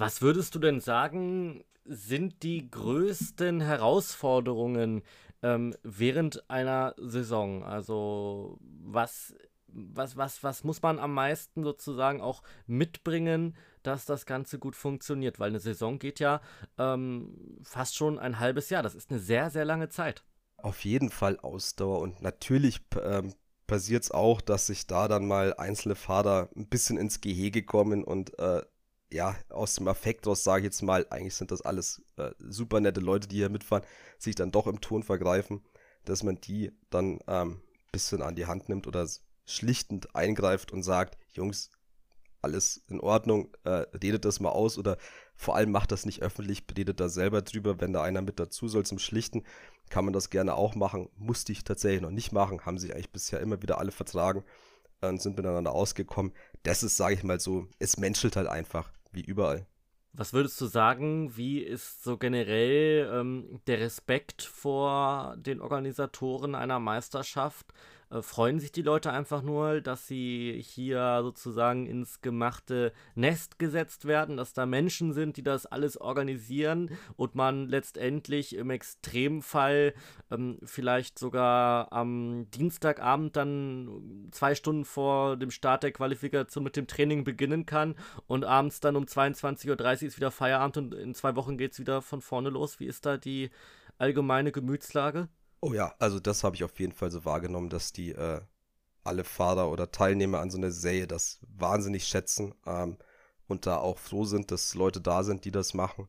Was 0.04 0.20
würdest 0.20 0.54
du 0.54 0.58
denn 0.58 0.80
sagen, 0.80 1.64
sind 1.86 2.42
die 2.42 2.70
größten 2.70 3.62
Herausforderungen 3.62 5.02
ähm, 5.42 5.74
während 5.82 6.50
einer 6.50 6.94
Saison? 6.98 7.64
Also 7.64 8.58
was, 8.60 9.34
was, 9.66 10.18
was, 10.18 10.42
was 10.42 10.62
muss 10.62 10.82
man 10.82 10.98
am 10.98 11.14
meisten 11.14 11.64
sozusagen 11.64 12.20
auch 12.20 12.42
mitbringen, 12.66 13.56
dass 13.82 14.04
das 14.04 14.26
Ganze 14.26 14.58
gut 14.58 14.76
funktioniert? 14.76 15.40
Weil 15.40 15.48
eine 15.48 15.60
Saison 15.60 15.98
geht 15.98 16.20
ja 16.20 16.42
ähm, 16.76 17.58
fast 17.62 17.96
schon 17.96 18.18
ein 18.18 18.40
halbes 18.40 18.68
Jahr. 18.68 18.82
Das 18.82 18.94
ist 18.94 19.10
eine 19.10 19.20
sehr, 19.20 19.48
sehr 19.48 19.64
lange 19.64 19.88
Zeit. 19.88 20.22
Auf 20.58 20.84
jeden 20.84 21.08
Fall 21.08 21.38
Ausdauer 21.38 22.00
und 22.00 22.20
natürlich 22.20 22.82
ähm, 23.02 23.32
passiert 23.66 24.02
es 24.02 24.10
auch, 24.10 24.42
dass 24.42 24.66
sich 24.66 24.86
da 24.86 25.08
dann 25.08 25.26
mal 25.26 25.54
einzelne 25.54 25.94
Fahrer 25.94 26.50
ein 26.54 26.68
bisschen 26.68 26.98
ins 26.98 27.22
Gehege 27.22 27.62
kommen 27.62 28.04
und 28.04 28.38
äh, 28.38 28.62
ja, 29.12 29.36
aus 29.48 29.74
dem 29.74 29.88
Affekt 29.88 30.26
raus 30.26 30.44
sage 30.44 30.62
ich 30.62 30.64
jetzt 30.64 30.82
mal, 30.82 31.06
eigentlich 31.10 31.34
sind 31.34 31.50
das 31.50 31.62
alles 31.62 32.02
äh, 32.16 32.30
super 32.38 32.80
nette 32.80 33.00
Leute, 33.00 33.28
die 33.28 33.36
hier 33.36 33.48
mitfahren, 33.48 33.84
sich 34.18 34.34
dann 34.34 34.50
doch 34.50 34.66
im 34.66 34.80
Ton 34.80 35.02
vergreifen, 35.02 35.62
dass 36.04 36.22
man 36.22 36.40
die 36.40 36.72
dann 36.90 37.20
ein 37.26 37.48
ähm, 37.48 37.60
bisschen 37.92 38.22
an 38.22 38.34
die 38.34 38.46
Hand 38.46 38.68
nimmt 38.68 38.86
oder 38.86 39.06
schlichtend 39.46 40.14
eingreift 40.16 40.72
und 40.72 40.82
sagt, 40.82 41.18
Jungs, 41.32 41.70
alles 42.42 42.82
in 42.88 43.00
Ordnung, 43.00 43.48
äh, 43.64 43.86
redet 44.02 44.24
das 44.24 44.40
mal 44.40 44.50
aus 44.50 44.78
oder 44.78 44.98
vor 45.34 45.56
allem 45.56 45.70
macht 45.70 45.92
das 45.92 46.04
nicht 46.04 46.22
öffentlich, 46.22 46.64
redet 46.76 47.00
da 47.00 47.08
selber 47.08 47.42
drüber, 47.42 47.80
wenn 47.80 47.92
da 47.92 48.02
einer 48.02 48.22
mit 48.22 48.38
dazu 48.38 48.68
soll 48.68 48.84
zum 48.84 48.98
Schlichten, 48.98 49.44
kann 49.90 50.04
man 50.04 50.12
das 50.12 50.30
gerne 50.30 50.54
auch 50.54 50.74
machen, 50.74 51.08
musste 51.16 51.52
ich 51.52 51.64
tatsächlich 51.64 52.02
noch 52.02 52.10
nicht 52.10 52.32
machen, 52.32 52.64
haben 52.64 52.78
sich 52.78 52.94
eigentlich 52.94 53.12
bisher 53.12 53.40
immer 53.40 53.62
wieder 53.62 53.78
alle 53.78 53.92
vertragen 53.92 54.44
und 55.08 55.20
sind 55.20 55.36
miteinander 55.36 55.72
ausgekommen. 55.72 56.32
Das 56.62 56.82
ist, 56.82 56.96
sage 56.96 57.14
ich 57.14 57.24
mal 57.24 57.40
so, 57.40 57.68
es 57.78 57.98
menschelt 57.98 58.36
halt 58.36 58.48
einfach 58.48 58.90
wie 59.12 59.22
überall. 59.22 59.66
Was 60.12 60.32
würdest 60.32 60.60
du 60.60 60.66
sagen, 60.66 61.36
wie 61.36 61.58
ist 61.58 62.04
so 62.04 62.16
generell 62.18 63.10
ähm, 63.12 63.60
der 63.66 63.80
Respekt 63.80 64.42
vor 64.42 65.34
den 65.36 65.60
Organisatoren 65.60 66.54
einer 66.54 66.78
Meisterschaft? 66.78 67.66
Äh, 68.14 68.22
freuen 68.22 68.60
sich 68.60 68.72
die 68.72 68.82
Leute 68.82 69.12
einfach 69.12 69.42
nur, 69.42 69.80
dass 69.80 70.06
sie 70.06 70.60
hier 70.64 71.20
sozusagen 71.22 71.86
ins 71.86 72.20
gemachte 72.20 72.92
Nest 73.14 73.58
gesetzt 73.58 74.06
werden, 74.06 74.36
dass 74.36 74.52
da 74.52 74.66
Menschen 74.66 75.12
sind, 75.12 75.36
die 75.36 75.42
das 75.42 75.66
alles 75.66 76.00
organisieren 76.00 76.90
und 77.16 77.34
man 77.34 77.68
letztendlich 77.68 78.54
im 78.56 78.70
Extremfall 78.70 79.94
ähm, 80.30 80.58
vielleicht 80.64 81.18
sogar 81.18 81.92
am 81.92 82.48
Dienstagabend 82.50 83.36
dann 83.36 84.28
zwei 84.30 84.54
Stunden 84.54 84.84
vor 84.84 85.36
dem 85.36 85.50
Start 85.50 85.82
der 85.82 85.92
Qualifikation 85.92 86.64
mit 86.64 86.76
dem 86.76 86.86
Training 86.86 87.24
beginnen 87.24 87.66
kann 87.66 87.96
und 88.26 88.44
abends 88.44 88.80
dann 88.80 88.96
um 88.96 89.04
22.30 89.04 89.70
Uhr 89.70 90.08
ist 90.08 90.16
wieder 90.16 90.30
Feierabend 90.30 90.76
und 90.76 90.94
in 90.94 91.14
zwei 91.14 91.34
Wochen 91.36 91.58
geht 91.58 91.72
es 91.72 91.80
wieder 91.80 92.02
von 92.02 92.20
vorne 92.20 92.50
los. 92.50 92.78
Wie 92.80 92.86
ist 92.86 93.06
da 93.06 93.16
die 93.16 93.50
allgemeine 93.98 94.52
Gemütslage? 94.52 95.28
Oh 95.66 95.72
ja, 95.72 95.94
also 95.98 96.20
das 96.20 96.44
habe 96.44 96.56
ich 96.56 96.62
auf 96.62 96.78
jeden 96.78 96.92
Fall 96.92 97.10
so 97.10 97.24
wahrgenommen, 97.24 97.70
dass 97.70 97.90
die 97.90 98.10
äh, 98.10 98.42
alle 99.02 99.24
Fahrer 99.24 99.70
oder 99.70 99.90
Teilnehmer 99.90 100.40
an 100.40 100.50
so 100.50 100.58
einer 100.58 100.70
Serie 100.70 101.06
das 101.06 101.38
wahnsinnig 101.56 102.06
schätzen 102.06 102.54
ähm, 102.66 102.98
und 103.48 103.64
da 103.64 103.78
auch 103.78 103.96
froh 103.96 104.26
sind, 104.26 104.50
dass 104.50 104.74
Leute 104.74 105.00
da 105.00 105.24
sind, 105.24 105.46
die 105.46 105.50
das 105.50 105.72
machen 105.72 106.06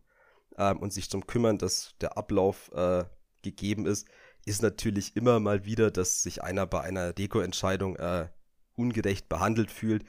ähm, 0.57 0.79
und 0.79 0.91
sich 0.91 1.07
darum 1.07 1.25
kümmern, 1.25 1.57
dass 1.57 1.95
der 2.01 2.17
Ablauf 2.17 2.69
äh, 2.73 3.05
gegeben 3.43 3.85
ist, 3.85 4.09
ist 4.43 4.61
natürlich 4.61 5.15
immer 5.15 5.39
mal 5.39 5.63
wieder, 5.63 5.89
dass 5.89 6.21
sich 6.21 6.43
einer 6.43 6.65
bei 6.67 6.81
einer 6.81 7.13
Deko-Entscheidung 7.13 7.95
äh, 7.95 8.27
ungerecht 8.75 9.29
behandelt 9.29 9.71
fühlt. 9.71 10.03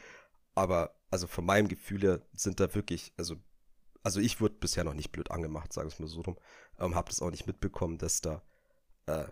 Aber 0.57 0.97
also 1.09 1.29
von 1.29 1.47
meinem 1.47 1.69
Gefühl 1.69 2.03
her 2.03 2.21
sind 2.33 2.59
da 2.59 2.75
wirklich, 2.75 3.13
also, 3.17 3.37
also 4.03 4.19
ich 4.19 4.41
wurde 4.41 4.57
bisher 4.57 4.83
noch 4.83 4.95
nicht 4.95 5.13
blöd 5.13 5.31
angemacht, 5.31 5.73
sagen 5.73 5.87
wir 5.89 5.93
es 5.93 6.01
mal 6.01 6.09
so 6.09 6.23
rum. 6.23 6.37
Ähm, 6.81 6.97
habe 6.97 7.11
das 7.11 7.23
auch 7.23 7.31
nicht 7.31 7.47
mitbekommen, 7.47 7.97
dass 7.99 8.21
da 8.21 8.43
äh, 9.07 9.25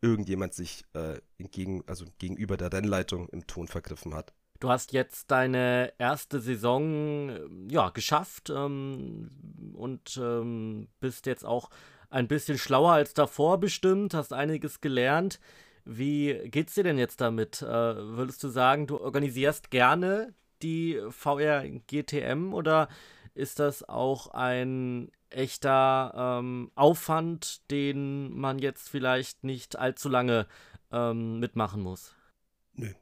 irgendjemand 0.00 0.54
sich 0.54 0.84
äh, 0.94 1.18
entgegen, 1.38 1.82
also 1.86 2.04
gegenüber 2.18 2.56
der 2.56 2.72
Rennleitung 2.72 3.28
im 3.28 3.46
Ton 3.46 3.68
vergriffen 3.68 4.14
hat. 4.14 4.32
Du 4.60 4.68
hast 4.68 4.92
jetzt 4.92 5.30
deine 5.30 5.92
erste 5.98 6.40
Saison 6.40 7.30
äh, 7.30 7.40
ja, 7.68 7.90
geschafft 7.90 8.50
ähm, 8.50 9.30
und 9.74 10.18
ähm, 10.22 10.88
bist 11.00 11.26
jetzt 11.26 11.44
auch 11.44 11.70
ein 12.10 12.28
bisschen 12.28 12.58
schlauer 12.58 12.92
als 12.92 13.14
davor 13.14 13.58
bestimmt, 13.58 14.14
hast 14.14 14.32
einiges 14.32 14.80
gelernt. 14.80 15.40
Wie 15.84 16.34
geht's 16.50 16.74
dir 16.74 16.84
denn 16.84 16.98
jetzt 16.98 17.20
damit? 17.20 17.62
Äh, 17.62 17.66
würdest 17.66 18.42
du 18.44 18.48
sagen, 18.48 18.86
du 18.86 19.00
organisierst 19.00 19.70
gerne 19.70 20.34
die 20.62 21.00
VR 21.08 21.64
GTM 21.86 22.52
oder 22.52 22.88
ist 23.34 23.60
das 23.60 23.88
auch 23.88 24.28
ein 24.28 25.10
echter 25.30 26.12
ähm, 26.40 26.70
Aufwand, 26.74 27.70
den 27.70 28.32
man 28.32 28.58
jetzt 28.58 28.88
vielleicht 28.88 29.44
nicht 29.44 29.76
allzu 29.76 30.08
lange 30.08 30.46
ähm, 30.92 31.38
mitmachen 31.38 31.82
muss. 31.82 32.14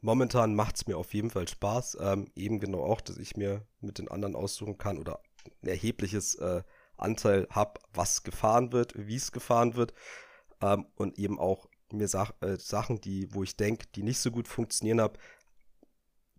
Momentan 0.00 0.54
macht 0.54 0.76
es 0.76 0.86
mir 0.86 0.96
auf 0.96 1.14
jeden 1.14 1.30
Fall 1.30 1.46
Spaß. 1.46 1.98
Ähm, 2.00 2.30
eben 2.34 2.58
genau 2.58 2.82
auch, 2.82 3.00
dass 3.00 3.18
ich 3.18 3.36
mir 3.36 3.66
mit 3.80 3.98
den 3.98 4.08
anderen 4.08 4.34
aussuchen 4.34 4.78
kann 4.78 4.98
oder 4.98 5.20
ein 5.62 5.68
erhebliches 5.68 6.34
äh, 6.36 6.62
Anteil 6.96 7.46
habe, 7.50 7.80
was 7.92 8.22
gefahren 8.22 8.72
wird, 8.72 8.92
wie 8.96 9.16
es 9.16 9.32
gefahren 9.32 9.76
wird. 9.76 9.92
Ähm, 10.60 10.86
und 10.96 11.18
eben 11.18 11.38
auch 11.38 11.68
mir 11.92 12.08
Sach 12.08 12.32
äh, 12.40 12.56
Sachen, 12.58 13.00
die, 13.00 13.32
wo 13.34 13.42
ich 13.42 13.56
denke, 13.56 13.86
die 13.94 14.02
nicht 14.02 14.18
so 14.18 14.30
gut 14.30 14.48
funktionieren 14.48 15.00
habe, 15.00 15.18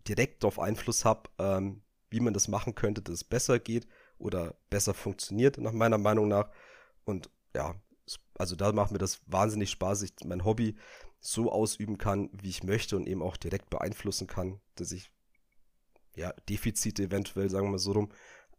direkt 0.06 0.42
darauf 0.42 0.58
Einfluss 0.58 1.04
habe, 1.04 1.30
ähm, 1.38 1.82
wie 2.10 2.20
man 2.20 2.34
das 2.34 2.48
machen 2.48 2.74
könnte, 2.74 3.02
dass 3.02 3.14
es 3.14 3.24
besser 3.24 3.58
geht 3.58 3.86
oder 4.20 4.54
besser 4.68 4.94
funktioniert, 4.94 5.58
nach 5.58 5.72
meiner 5.72 5.98
Meinung 5.98 6.28
nach. 6.28 6.50
Und 7.04 7.30
ja, 7.54 7.74
also 8.38 8.56
da 8.56 8.72
macht 8.72 8.92
mir 8.92 8.98
das 8.98 9.20
wahnsinnig 9.26 9.70
Spaß, 9.70 10.02
ich 10.02 10.12
mein 10.24 10.44
Hobby 10.44 10.76
so 11.20 11.52
ausüben 11.52 11.98
kann, 11.98 12.30
wie 12.32 12.48
ich 12.48 12.62
möchte 12.62 12.96
und 12.96 13.06
eben 13.06 13.22
auch 13.22 13.36
direkt 13.36 13.70
beeinflussen 13.70 14.26
kann, 14.26 14.60
dass 14.76 14.92
ich 14.92 15.10
ja 16.16 16.32
Defizite 16.48 17.04
eventuell, 17.04 17.50
sagen 17.50 17.66
wir 17.66 17.72
mal 17.72 17.78
so 17.78 17.92
rum, 17.92 18.12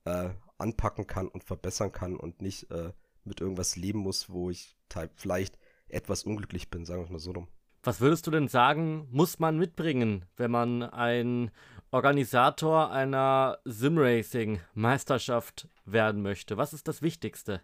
äh, 0.06 0.30
anpacken 0.58 1.08
kann 1.08 1.28
und 1.28 1.44
verbessern 1.44 1.92
kann 1.92 2.16
und 2.18 2.42
nicht 2.42 2.70
äh, 2.72 2.94
mit 3.24 3.42
irgendwas 3.42 3.76
leben 3.76 4.00
muss, 4.00 4.30
wo 4.30 4.50
ich 4.50 4.78
vielleicht 5.16 5.58
etwas 5.88 6.24
unglücklich 6.24 6.70
bin, 6.70 6.86
sagen 6.86 7.06
wir 7.06 7.12
mal 7.12 7.20
so 7.20 7.32
rum. 7.32 7.48
Was 7.84 8.00
würdest 8.00 8.28
du 8.28 8.32
denn 8.32 8.48
sagen, 8.48 9.08
muss 9.10 9.40
man 9.40 9.58
mitbringen, 9.58 10.26
wenn 10.38 10.52
man 10.52 10.84
ein 10.84 11.50
Organisator 11.90 12.92
einer 12.92 13.58
Simracing-Meisterschaft 13.66 15.68
werden 15.86 16.22
möchte? 16.22 16.58
Was 16.58 16.74
ist 16.74 16.88
das 16.88 17.02
Wichtigste? 17.02 17.60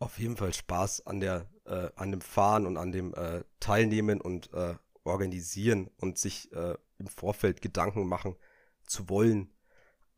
Auf 0.00 0.18
jeden 0.18 0.36
Fall 0.36 0.52
Spaß 0.52 1.06
an, 1.06 1.20
der, 1.20 1.46
äh, 1.64 1.88
an 1.96 2.10
dem 2.10 2.20
Fahren 2.20 2.66
und 2.66 2.76
an 2.76 2.92
dem 2.92 3.14
äh, 3.14 3.42
Teilnehmen 3.58 4.20
und 4.20 4.52
äh, 4.52 4.74
Organisieren 5.02 5.88
und 5.98 6.18
sich 6.18 6.52
äh, 6.52 6.74
im 6.98 7.06
Vorfeld 7.06 7.62
Gedanken 7.62 8.06
machen 8.06 8.36
zu 8.86 9.08
wollen, 9.08 9.50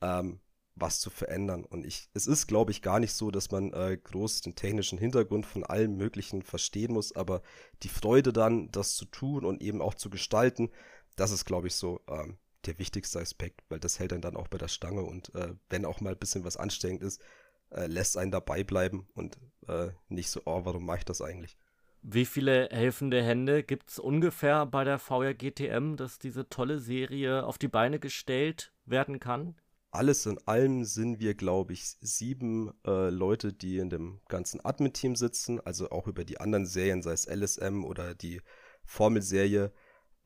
ähm, 0.00 0.40
was 0.76 1.00
zu 1.00 1.10
verändern. 1.10 1.64
Und 1.64 1.84
ich, 1.84 2.08
es 2.14 2.26
ist, 2.26 2.46
glaube 2.46 2.70
ich, 2.70 2.82
gar 2.82 3.00
nicht 3.00 3.14
so, 3.14 3.30
dass 3.30 3.50
man 3.50 3.72
äh, 3.72 3.96
groß 3.96 4.42
den 4.42 4.54
technischen 4.54 4.98
Hintergrund 4.98 5.46
von 5.46 5.64
allem 5.64 5.96
Möglichen 5.96 6.42
verstehen 6.42 6.92
muss, 6.92 7.16
aber 7.16 7.42
die 7.82 7.88
Freude 7.88 8.32
dann, 8.32 8.70
das 8.70 8.94
zu 8.94 9.06
tun 9.06 9.44
und 9.44 9.62
eben 9.62 9.80
auch 9.80 9.94
zu 9.94 10.10
gestalten, 10.10 10.70
das 11.16 11.30
ist, 11.30 11.46
glaube 11.46 11.66
ich, 11.66 11.74
so 11.74 12.00
ähm, 12.08 12.36
der 12.66 12.78
wichtigste 12.78 13.20
Aspekt, 13.20 13.62
weil 13.70 13.80
das 13.80 13.98
hält 13.98 14.12
einen 14.12 14.22
dann 14.22 14.36
auch 14.36 14.48
bei 14.48 14.58
der 14.58 14.68
Stange 14.68 15.02
und 15.02 15.34
äh, 15.34 15.54
wenn 15.70 15.86
auch 15.86 16.00
mal 16.00 16.12
ein 16.12 16.18
bisschen 16.18 16.44
was 16.44 16.58
anstrengend 16.58 17.02
ist, 17.02 17.22
äh, 17.70 17.86
lässt 17.86 18.18
einen 18.18 18.30
dabei 18.30 18.62
bleiben 18.62 19.08
und 19.14 19.38
äh, 19.68 19.88
nicht 20.08 20.30
so, 20.30 20.42
oh, 20.44 20.64
warum 20.64 20.84
mache 20.84 20.98
ich 20.98 21.04
das 21.04 21.22
eigentlich? 21.22 21.56
Wie 22.02 22.26
viele 22.26 22.68
helfende 22.70 23.22
Hände 23.22 23.62
gibt 23.64 23.90
es 23.90 23.98
ungefähr 23.98 24.66
bei 24.66 24.84
der 24.84 24.98
VR 24.98 25.34
GTM, 25.34 25.96
dass 25.96 26.18
diese 26.18 26.48
tolle 26.48 26.78
Serie 26.78 27.44
auf 27.44 27.58
die 27.58 27.68
Beine 27.68 27.98
gestellt 27.98 28.72
werden 28.84 29.18
kann? 29.18 29.56
Alles 29.96 30.26
in 30.26 30.38
allem 30.46 30.85
sind 30.85 31.20
wir, 31.20 31.35
glaube 31.35 31.72
ich, 31.72 31.96
sieben 32.00 32.72
äh, 32.87 33.11
Leute, 33.11 33.52
die 33.52 33.78
in 33.78 33.90
dem 33.90 34.20
ganzen 34.28 34.64
Admin-Team 34.64 35.16
sitzen, 35.16 35.61
also 35.61 35.90
auch 35.90 36.06
über 36.06 36.24
die 36.24 36.38
anderen 36.38 36.66
Serien, 36.66 37.02
sei 37.02 37.12
es 37.12 37.26
LSM 37.26 37.85
oder 37.85 38.14
die 38.14 38.42
Formelserie, 38.85 39.72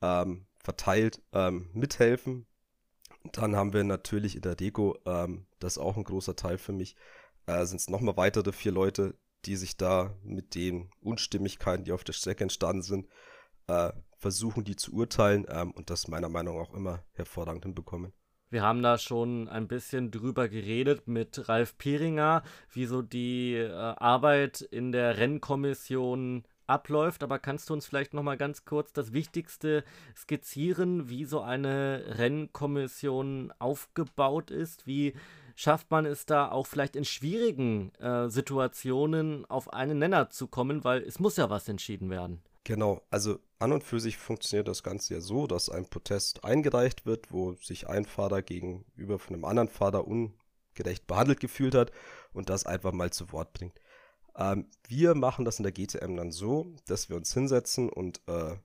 ähm, 0.01 0.47
verteilt 0.59 1.21
ähm, 1.33 1.69
mithelfen. 1.73 2.45
Dann 3.31 3.55
haben 3.55 3.73
wir 3.73 3.83
natürlich 3.83 4.35
in 4.35 4.41
der 4.41 4.55
Deko, 4.55 4.97
ähm, 5.05 5.47
das 5.59 5.73
ist 5.73 5.77
auch 5.79 5.97
ein 5.97 6.03
großer 6.03 6.35
Teil 6.35 6.57
für 6.57 6.73
mich, 6.73 6.95
äh, 7.45 7.65
sind 7.65 7.79
es 7.79 7.89
nochmal 7.89 8.17
weitere 8.17 8.51
vier 8.51 8.71
Leute, 8.71 9.15
die 9.45 9.55
sich 9.55 9.77
da 9.77 10.15
mit 10.23 10.55
den 10.55 10.91
Unstimmigkeiten, 11.01 11.85
die 11.85 11.91
auf 11.91 12.03
der 12.03 12.13
Strecke 12.13 12.43
entstanden 12.43 12.83
sind, 12.83 13.07
äh, 13.67 13.91
versuchen, 14.17 14.63
die 14.63 14.75
zu 14.75 14.93
urteilen 14.93 15.45
ähm, 15.49 15.71
und 15.71 15.89
das 15.89 16.07
meiner 16.07 16.29
Meinung 16.29 16.57
nach 16.57 16.69
auch 16.69 16.73
immer 16.73 17.03
hervorragend 17.13 17.63
hinbekommen. 17.63 18.13
Wir 18.51 18.63
haben 18.63 18.83
da 18.83 18.97
schon 18.97 19.47
ein 19.47 19.69
bisschen 19.69 20.11
drüber 20.11 20.49
geredet 20.49 21.07
mit 21.07 21.47
Ralf 21.47 21.77
Pieringer, 21.77 22.43
wie 22.73 22.85
so 22.85 23.01
die 23.01 23.55
äh, 23.55 23.71
Arbeit 23.71 24.59
in 24.59 24.91
der 24.91 25.17
Rennkommission 25.17 26.43
abläuft, 26.67 27.23
aber 27.23 27.39
kannst 27.39 27.69
du 27.69 27.73
uns 27.73 27.85
vielleicht 27.85 28.13
noch 28.13 28.23
mal 28.23 28.35
ganz 28.35 28.65
kurz 28.65 28.91
das 28.91 29.13
Wichtigste 29.13 29.85
skizzieren, 30.17 31.07
wie 31.07 31.23
so 31.23 31.39
eine 31.39 32.03
Rennkommission 32.17 33.53
aufgebaut 33.57 34.51
ist? 34.51 34.85
Wie 34.85 35.13
schafft 35.55 35.89
man 35.89 36.05
es 36.05 36.25
da 36.25 36.51
auch 36.51 36.67
vielleicht 36.67 36.97
in 36.97 37.05
schwierigen 37.05 37.95
äh, 37.95 38.27
Situationen 38.27 39.45
auf 39.45 39.71
einen 39.71 39.99
Nenner 39.99 40.29
zu 40.29 40.47
kommen, 40.47 40.83
weil 40.83 41.03
es 41.03 41.21
muss 41.21 41.37
ja 41.37 41.49
was 41.49 41.69
entschieden 41.69 42.09
werden? 42.09 42.41
Genau, 42.63 43.01
also 43.09 43.39
an 43.59 43.71
und 43.71 43.83
für 43.83 43.99
sich 43.99 44.17
funktioniert 44.17 44.67
das 44.67 44.83
Ganze 44.83 45.15
ja 45.15 45.21
so, 45.21 45.47
dass 45.47 45.69
ein 45.69 45.89
Protest 45.89 46.43
eingereicht 46.43 47.05
wird, 47.05 47.31
wo 47.31 47.53
sich 47.55 47.87
ein 47.87 48.05
Fahrer 48.05 48.41
gegenüber 48.41 49.17
von 49.17 49.35
einem 49.35 49.45
anderen 49.45 49.69
Fahrer 49.69 50.07
ungerecht 50.07 51.07
behandelt 51.07 51.39
gefühlt 51.39 51.73
hat 51.73 51.91
und 52.33 52.49
das 52.49 52.65
einfach 52.65 52.91
mal 52.91 53.11
zu 53.11 53.31
Wort 53.31 53.53
bringt. 53.53 53.79
Ähm, 54.35 54.67
wir 54.87 55.15
machen 55.15 55.43
das 55.43 55.57
in 55.57 55.63
der 55.63 55.71
GTM 55.71 56.15
dann 56.15 56.31
so, 56.31 56.75
dass 56.85 57.09
wir 57.09 57.15
uns 57.15 57.33
hinsetzen 57.33 57.89
und 57.89 58.21
äh, 58.27 58.55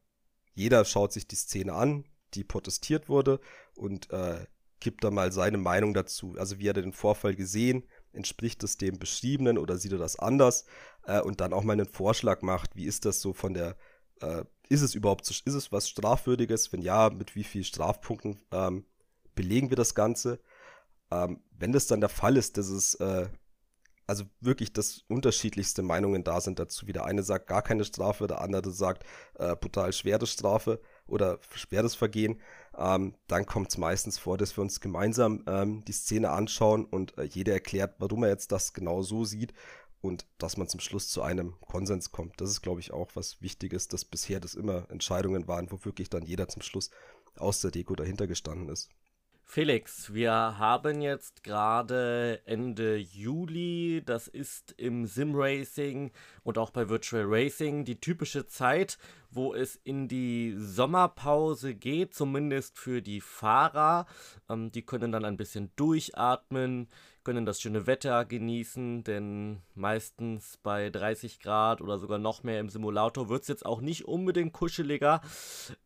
jeder 0.54 0.84
schaut 0.84 1.12
sich 1.12 1.26
die 1.26 1.36
Szene 1.36 1.72
an, 1.72 2.04
die 2.34 2.44
protestiert 2.44 3.08
wurde 3.08 3.40
und 3.74 4.10
äh, 4.10 4.46
gibt 4.80 5.04
da 5.04 5.10
mal 5.10 5.32
seine 5.32 5.58
Meinung 5.58 5.94
dazu. 5.94 6.34
Also 6.38 6.58
wie 6.58 6.68
hat 6.68 6.76
er 6.76 6.82
den 6.82 6.92
Vorfall 6.92 7.34
gesehen? 7.34 7.84
Entspricht 8.12 8.62
es 8.62 8.76
dem 8.76 8.98
Beschriebenen 8.98 9.58
oder 9.58 9.76
sieht 9.76 9.92
er 9.92 9.98
das 9.98 10.18
anders? 10.18 10.64
Äh, 11.04 11.20
und 11.20 11.40
dann 11.40 11.52
auch 11.52 11.62
mal 11.62 11.74
einen 11.74 11.86
Vorschlag 11.86 12.42
macht, 12.42 12.76
wie 12.76 12.86
ist 12.86 13.04
das 13.04 13.20
so 13.20 13.32
von 13.32 13.54
der 13.54 13.76
äh, 14.20 14.44
ist 14.68 14.82
es 14.82 14.94
überhaupt, 14.94 15.30
ist 15.30 15.46
es 15.46 15.72
was 15.72 15.88
Strafwürdiges? 15.88 16.72
Wenn 16.72 16.82
ja, 16.82 17.10
mit 17.10 17.34
wie 17.36 17.44
vielen 17.44 17.64
Strafpunkten 17.64 18.40
ähm, 18.50 18.84
belegen 19.34 19.70
wir 19.70 19.76
das 19.76 19.94
Ganze? 19.94 20.40
Ähm, 21.10 21.40
wenn 21.52 21.72
das 21.72 21.86
dann 21.86 22.00
der 22.00 22.08
Fall 22.08 22.36
ist, 22.36 22.58
dass 22.58 22.68
es, 22.68 22.94
äh, 22.94 23.28
also 24.06 24.24
wirklich, 24.40 24.72
dass 24.72 25.04
unterschiedlichste 25.08 25.82
Meinungen 25.82 26.24
da 26.24 26.40
sind 26.40 26.58
dazu. 26.58 26.86
Wie 26.86 26.92
der 26.92 27.04
eine 27.04 27.22
sagt, 27.22 27.46
gar 27.46 27.62
keine 27.62 27.84
Strafe, 27.84 28.26
der 28.26 28.40
andere 28.40 28.70
sagt, 28.70 29.04
äh, 29.34 29.54
brutal 29.54 29.92
schwere 29.92 30.26
Strafe 30.26 30.80
oder 31.06 31.38
schweres 31.54 31.94
Vergehen. 31.94 32.40
Ähm, 32.76 33.14
dann 33.26 33.46
kommt 33.46 33.70
es 33.70 33.78
meistens 33.78 34.18
vor, 34.18 34.36
dass 34.38 34.56
wir 34.56 34.62
uns 34.62 34.80
gemeinsam 34.80 35.44
ähm, 35.46 35.84
die 35.84 35.92
Szene 35.92 36.30
anschauen 36.30 36.84
und 36.84 37.16
äh, 37.18 37.24
jeder 37.24 37.54
erklärt, 37.54 37.94
warum 37.98 38.24
er 38.24 38.30
jetzt 38.30 38.52
das 38.52 38.72
genau 38.72 39.02
so 39.02 39.24
sieht 39.24 39.52
und 40.00 40.26
dass 40.38 40.56
man 40.56 40.68
zum 40.68 40.80
Schluss 40.80 41.08
zu 41.08 41.22
einem 41.22 41.54
Konsens 41.60 42.12
kommt. 42.12 42.40
Das 42.40 42.50
ist, 42.50 42.62
glaube 42.62 42.80
ich, 42.80 42.92
auch 42.92 43.10
was 43.14 43.40
Wichtiges, 43.42 43.88
dass 43.88 44.04
bisher 44.04 44.40
das 44.40 44.54
immer 44.54 44.90
Entscheidungen 44.90 45.48
waren, 45.48 45.70
wo 45.70 45.84
wirklich 45.84 46.10
dann 46.10 46.24
jeder 46.24 46.48
zum 46.48 46.62
Schluss 46.62 46.90
aus 47.36 47.60
der 47.60 47.70
Deko 47.70 47.94
dahinter 47.94 48.26
gestanden 48.26 48.68
ist. 48.68 48.88
Felix, 49.48 50.12
wir 50.12 50.32
haben 50.32 51.00
jetzt 51.00 51.44
gerade 51.44 52.42
Ende 52.46 52.96
Juli. 52.96 54.02
Das 54.04 54.26
ist 54.26 54.74
im 54.76 55.06
Sim-Racing 55.06 56.10
und 56.42 56.58
auch 56.58 56.70
bei 56.70 56.88
Virtual 56.88 57.24
Racing 57.24 57.84
die 57.84 57.98
typische 57.98 58.48
Zeit, 58.48 58.98
wo 59.30 59.54
es 59.54 59.76
in 59.76 60.08
die 60.08 60.56
Sommerpause 60.58 61.74
geht, 61.74 62.12
zumindest 62.12 62.76
für 62.76 63.00
die 63.00 63.20
Fahrer. 63.20 64.06
Ähm, 64.50 64.72
die 64.72 64.82
können 64.82 65.12
dann 65.12 65.24
ein 65.24 65.36
bisschen 65.36 65.70
durchatmen, 65.76 66.88
können 67.26 67.44
das 67.44 67.60
schöne 67.60 67.88
Wetter 67.88 68.24
genießen, 68.24 69.02
denn 69.02 69.60
meistens 69.74 70.60
bei 70.62 70.90
30 70.90 71.40
Grad 71.40 71.80
oder 71.80 71.98
sogar 71.98 72.18
noch 72.18 72.44
mehr 72.44 72.60
im 72.60 72.68
Simulator 72.68 73.28
wird 73.28 73.42
es 73.42 73.48
jetzt 73.48 73.66
auch 73.66 73.80
nicht 73.80 74.04
unbedingt 74.04 74.52
kuscheliger. 74.52 75.20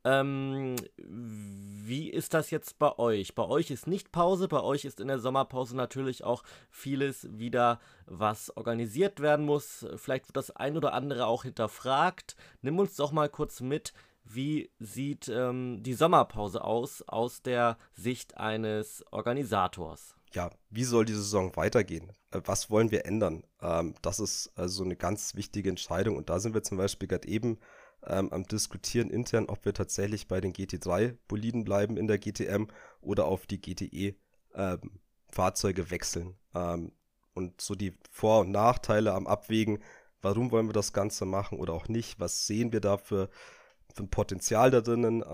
Ähm, 0.05 0.77
wie 0.99 2.11
ist 2.11 2.35
das 2.35 2.51
jetzt 2.51 2.79
bei 2.79 2.99
euch? 2.99 3.35
Bei 3.35 3.45
euch 3.45 3.71
ist 3.71 3.87
nicht 3.87 4.13
Pause, 4.13 4.49
bei 4.49 4.61
euch 4.61 4.85
ist 4.85 5.01
in 5.01 5.09
der 5.09 5.19
Sommerpause 5.19 5.75
natürlich 5.75 6.25
auch 6.25 6.43
vieles 6.69 7.27
wieder, 7.39 7.81
was 8.05 8.55
organisiert 8.55 9.21
werden 9.21 9.47
muss. 9.47 9.87
Vielleicht 9.97 10.29
wird 10.29 10.37
das 10.37 10.51
ein 10.51 10.77
oder 10.77 10.93
andere 10.93 11.25
auch 11.25 11.45
hinterfragt. 11.45 12.37
Nimm 12.61 12.79
uns 12.79 12.97
doch 12.97 13.13
mal 13.13 13.31
kurz 13.31 13.63
mit. 13.63 13.95
Wie 14.25 14.71
sieht 14.79 15.29
ähm, 15.29 15.83
die 15.83 15.95
Sommerpause 15.95 16.63
aus, 16.63 17.01
aus 17.01 17.41
der 17.41 17.79
Sicht 17.95 18.37
eines 18.37 19.03
Organisators? 19.11 20.20
Ja, 20.33 20.51
wie 20.71 20.85
soll 20.85 21.05
die 21.05 21.15
Saison 21.15 21.55
weitergehen? 21.57 22.13
Äh, 22.31 22.41
was 22.45 22.71
wollen 22.71 22.91
wir 22.91 23.05
ändern? 23.07 23.45
Ähm, 23.61 23.95
das 24.03 24.21
ist 24.21 24.53
also 24.57 24.85
eine 24.85 24.97
ganz 24.97 25.35
wichtige 25.35 25.69
Entscheidung. 25.69 26.17
Und 26.17 26.31
da 26.31 26.41
sind 26.41 26.55
wir 26.55 26.63
zum 26.63 26.79
Beispiel 26.79 27.09
gerade 27.09 27.29
eben 27.29 27.59
ähm, 28.07 28.33
am 28.33 28.45
Diskutieren 28.45 29.11
intern, 29.11 29.47
ob 29.47 29.65
wir 29.65 29.75
tatsächlich 29.75 30.29
bei 30.29 30.41
den 30.41 30.53
GT3-Boliden 30.53 31.65
bleiben 31.65 31.97
in 31.97 32.07
der 32.07 32.19
GTM 32.19 32.67
oder 33.01 33.25
auf 33.27 33.47
die 33.47 33.61
GTE-Fahrzeuge 33.61 35.83
ähm, 35.83 35.91
wechseln. 35.91 36.37
Ähm, 36.55 36.93
und 37.35 37.61
so 37.61 37.75
die 37.75 37.99
Vor- 38.11 38.41
und 38.41 38.51
Nachteile 38.51 39.13
am 39.15 39.27
Abwägen, 39.27 39.83
warum 40.23 40.51
wollen 40.51 40.69
wir 40.69 40.73
das 40.73 40.93
Ganze 40.93 41.25
machen 41.25 41.59
oder 41.59 41.73
auch 41.73 41.89
nicht? 41.89 42.21
Was 42.21 42.47
sehen 42.47 42.73
wir 42.73 42.81
da 42.81 42.99
für, 42.99 43.31
für 43.95 44.03
ein 44.03 44.11
Potenzial 44.11 44.71
da 44.71 44.81
drinnen? 44.81 45.25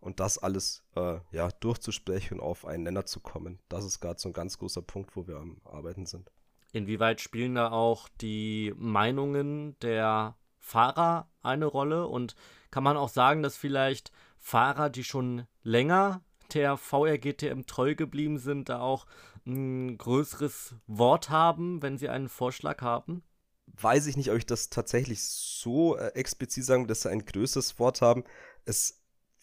Und 0.00 0.18
das 0.18 0.38
alles 0.38 0.82
äh, 0.96 1.18
ja, 1.30 1.50
durchzusprechen 1.60 2.40
und 2.40 2.44
auf 2.44 2.64
einen 2.64 2.84
Nenner 2.84 3.04
zu 3.04 3.20
kommen. 3.20 3.60
Das 3.68 3.84
ist 3.84 4.00
gerade 4.00 4.18
so 4.18 4.30
ein 4.30 4.32
ganz 4.32 4.58
großer 4.58 4.82
Punkt, 4.82 5.14
wo 5.14 5.26
wir 5.26 5.36
am 5.36 5.60
Arbeiten 5.64 6.06
sind. 6.06 6.30
Inwieweit 6.72 7.20
spielen 7.20 7.56
da 7.56 7.70
auch 7.70 8.08
die 8.20 8.72
Meinungen 8.76 9.78
der 9.80 10.36
Fahrer 10.60 11.28
eine 11.42 11.66
Rolle? 11.66 12.06
Und 12.06 12.36
kann 12.70 12.84
man 12.84 12.96
auch 12.96 13.08
sagen, 13.08 13.42
dass 13.42 13.56
vielleicht 13.56 14.12
Fahrer, 14.38 14.88
die 14.90 15.04
schon 15.04 15.46
länger 15.62 16.22
der 16.54 16.76
VRGTM 16.76 17.62
treu 17.66 17.94
geblieben 17.94 18.38
sind, 18.38 18.68
da 18.68 18.80
auch 18.80 19.06
ein 19.46 19.98
größeres 19.98 20.74
Wort 20.86 21.30
haben, 21.30 21.82
wenn 21.82 21.98
sie 21.98 22.08
einen 22.08 22.28
Vorschlag 22.28 22.82
haben? 22.82 23.22
Weiß 23.66 24.06
ich 24.06 24.16
nicht, 24.16 24.30
ob 24.30 24.36
ich 24.36 24.46
das 24.46 24.68
tatsächlich 24.68 25.22
so 25.22 25.96
äh, 25.96 26.08
explizit 26.08 26.64
sagen 26.64 26.86
dass 26.88 27.02
sie 27.02 27.10
ein 27.10 27.24
größeres 27.24 27.78
Wort 27.78 28.02
haben. 28.02 28.24
Es 28.64 28.99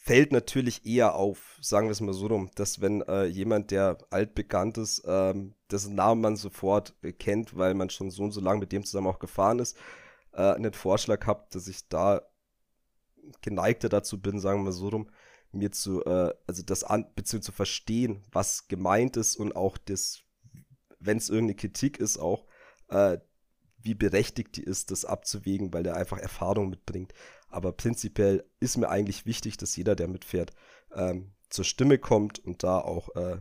fällt 0.08 0.32
natürlich 0.32 0.86
eher 0.86 1.16
auf, 1.16 1.58
sagen 1.60 1.88
wir 1.88 1.92
es 1.92 2.00
mal 2.00 2.14
so 2.14 2.28
rum, 2.28 2.50
dass 2.56 2.80
wenn 2.80 3.02
äh, 3.02 3.26
jemand, 3.26 3.72
der 3.72 3.98
altbekannt 4.10 4.78
ist, 4.78 5.04
ähm, 5.06 5.54
dessen 5.70 5.96
Namen 5.96 6.22
man 6.22 6.38
sofort 6.38 6.96
äh, 7.02 7.12
kennt, 7.12 7.58
weil 7.58 7.74
man 7.74 7.90
schon 7.90 8.10
so 8.10 8.24
und 8.24 8.32
so 8.32 8.40
lange 8.40 8.62
mit 8.62 8.72
dem 8.72 8.86
zusammen 8.86 9.08
auch 9.08 9.20
gefahren 9.20 9.60
ist, 9.60 9.76
äh, 10.32 10.54
einen 10.54 10.72
Vorschlag 10.72 11.28
habt, 11.28 11.56
dass 11.56 11.68
ich 11.68 11.90
da 11.90 12.22
geneigter 13.42 13.90
dazu 13.90 14.22
bin, 14.22 14.40
sagen 14.40 14.62
wir 14.62 14.66
mal 14.66 14.72
so 14.72 14.88
rum, 14.88 15.10
mir 15.52 15.74
zu, 15.74 16.06
äh, 16.06 16.34
also 16.48 16.64
das 16.64 16.86
an, 16.86 17.06
beziehungsweise 17.14 17.52
zu 17.52 17.52
verstehen, 17.52 18.24
was 18.32 18.70
gemeint 18.70 19.18
ist 19.18 19.36
und 19.36 19.58
auch 19.58 19.78
das, 19.78 20.22
wenn 21.00 21.18
es 21.18 21.30
irgendeine 21.30 21.56
Kritik 21.56 22.00
ist, 22.00 22.18
auch, 22.18 22.46
äh, 22.88 23.18
wie 23.80 23.94
berechtigt 23.94 24.56
die 24.56 24.64
ist, 24.64 24.90
das 24.92 25.04
abzuwägen, 25.04 25.74
weil 25.74 25.84
der 25.84 25.98
einfach 25.98 26.18
Erfahrung 26.18 26.70
mitbringt. 26.70 27.14
Aber 27.48 27.72
prinzipiell 27.72 28.44
ist 28.60 28.78
mir 28.78 28.90
eigentlich 28.90 29.26
wichtig, 29.26 29.58
dass 29.58 29.76
jeder, 29.76 29.96
der 29.96 30.08
mitfährt, 30.08 30.52
ähm, 30.94 31.32
zur 31.50 31.66
Stimme 31.66 31.98
kommt 31.98 32.40
und 32.40 32.64
da 32.64 32.80
auch 32.80 33.16
äh, 33.16 33.38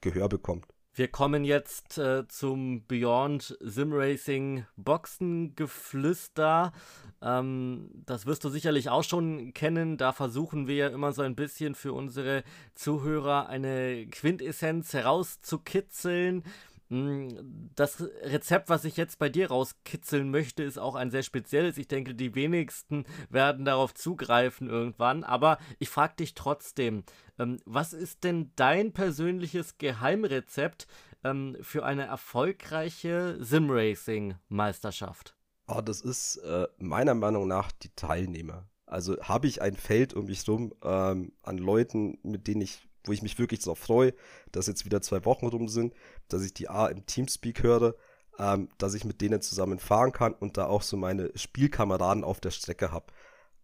Gehör 0.00 0.28
bekommt. 0.28 0.66
Wir 0.98 1.08
kommen 1.08 1.44
jetzt 1.44 1.98
äh, 1.98 2.26
zum 2.26 2.86
Beyond 2.86 3.54
Sim 3.60 3.92
Racing 3.92 4.64
Boxengeflüster. 4.76 6.72
Ähm, 7.20 7.90
das 8.06 8.24
wirst 8.24 8.44
du 8.44 8.48
sicherlich 8.48 8.88
auch 8.88 9.04
schon 9.04 9.52
kennen. 9.52 9.98
Da 9.98 10.12
versuchen 10.12 10.66
wir 10.68 10.90
immer 10.92 11.12
so 11.12 11.20
ein 11.20 11.36
bisschen 11.36 11.74
für 11.74 11.92
unsere 11.92 12.44
Zuhörer 12.74 13.46
eine 13.46 14.06
Quintessenz 14.06 14.94
herauszukitzeln. 14.94 16.44
Hm, 16.88 17.70
das 17.74 18.00
Rezept, 18.22 18.68
was 18.68 18.84
ich 18.84 18.96
jetzt 18.96 19.18
bei 19.18 19.28
dir 19.28 19.48
rauskitzeln 19.48 20.30
möchte, 20.30 20.62
ist 20.62 20.78
auch 20.78 20.94
ein 20.94 21.10
sehr 21.10 21.24
spezielles. 21.24 21.78
Ich 21.78 21.88
denke, 21.88 22.14
die 22.14 22.34
wenigsten 22.34 23.04
werden 23.28 23.64
darauf 23.64 23.92
zugreifen 23.94 24.68
irgendwann. 24.68 25.24
Aber 25.24 25.58
ich 25.78 25.88
frage 25.88 26.16
dich 26.16 26.34
trotzdem, 26.34 27.02
ähm, 27.38 27.58
was 27.64 27.92
ist 27.92 28.24
denn 28.24 28.52
dein 28.54 28.92
persönliches 28.92 29.78
Geheimrezept 29.78 30.86
ähm, 31.24 31.56
für 31.60 31.84
eine 31.84 32.04
erfolgreiche 32.06 33.36
Simracing-Meisterschaft? 33.40 35.36
Oh, 35.66 35.80
das 35.80 36.00
ist 36.00 36.36
äh, 36.36 36.68
meiner 36.78 37.14
Meinung 37.14 37.48
nach 37.48 37.72
die 37.72 37.90
Teilnehmer. 37.96 38.68
Also 38.86 39.20
habe 39.20 39.48
ich 39.48 39.60
ein 39.60 39.74
Feld 39.74 40.14
um 40.14 40.26
mich 40.26 40.48
rum 40.48 40.72
ähm, 40.84 41.32
an 41.42 41.58
Leuten, 41.58 42.18
mit 42.22 42.46
denen 42.46 42.60
ich 42.60 42.86
wo 43.06 43.12
ich 43.12 43.22
mich 43.22 43.38
wirklich 43.38 43.60
darauf 43.60 43.78
freue, 43.78 44.14
dass 44.52 44.66
jetzt 44.66 44.84
wieder 44.84 45.02
zwei 45.02 45.24
Wochen 45.24 45.46
rum 45.46 45.68
sind, 45.68 45.94
dass 46.28 46.42
ich 46.42 46.54
die 46.54 46.68
A 46.68 46.86
im 46.86 47.06
Teamspeak 47.06 47.62
höre, 47.62 47.94
ähm, 48.38 48.68
dass 48.78 48.94
ich 48.94 49.04
mit 49.04 49.20
denen 49.20 49.40
zusammen 49.40 49.78
fahren 49.78 50.12
kann 50.12 50.34
und 50.34 50.56
da 50.56 50.66
auch 50.66 50.82
so 50.82 50.96
meine 50.96 51.30
Spielkameraden 51.34 52.24
auf 52.24 52.40
der 52.40 52.50
Strecke 52.50 52.92
habe. 52.92 53.06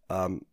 Ähm, 0.09 0.45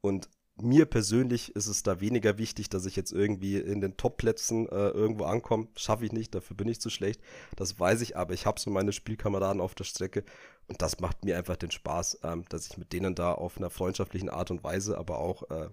und 0.00 0.28
mir 0.60 0.86
persönlich 0.86 1.54
ist 1.54 1.66
es 1.66 1.82
da 1.82 2.00
weniger 2.00 2.38
wichtig, 2.38 2.68
dass 2.68 2.86
ich 2.86 2.96
jetzt 2.96 3.12
irgendwie 3.12 3.58
in 3.58 3.80
den 3.80 3.96
Top-Plätzen 3.96 4.68
äh, 4.68 4.88
irgendwo 4.88 5.24
ankomme. 5.24 5.68
Schaffe 5.76 6.04
ich 6.04 6.12
nicht, 6.12 6.34
dafür 6.34 6.56
bin 6.56 6.68
ich 6.68 6.80
zu 6.80 6.90
schlecht. 6.90 7.20
Das 7.56 7.78
weiß 7.78 8.00
ich, 8.00 8.16
aber 8.16 8.34
ich 8.34 8.46
habe 8.46 8.58
so 8.58 8.70
meine 8.70 8.92
Spielkameraden 8.92 9.60
auf 9.60 9.74
der 9.74 9.84
Strecke 9.84 10.24
und 10.66 10.82
das 10.82 11.00
macht 11.00 11.24
mir 11.24 11.36
einfach 11.38 11.56
den 11.56 11.70
Spaß, 11.70 12.20
ähm, 12.24 12.44
dass 12.48 12.66
ich 12.66 12.76
mit 12.76 12.92
denen 12.92 13.14
da 13.14 13.32
auf 13.32 13.58
einer 13.58 13.70
freundschaftlichen 13.70 14.28
Art 14.30 14.50
und 14.50 14.64
Weise, 14.64 14.98
aber 14.98 15.18
auch 15.18 15.48
äh, 15.50 15.68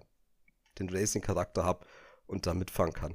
den 0.78 0.88
Racing-Charakter 0.88 1.64
habe 1.64 1.84
und 2.26 2.46
da 2.46 2.54
mitfahren 2.54 2.92
kann. 2.92 3.14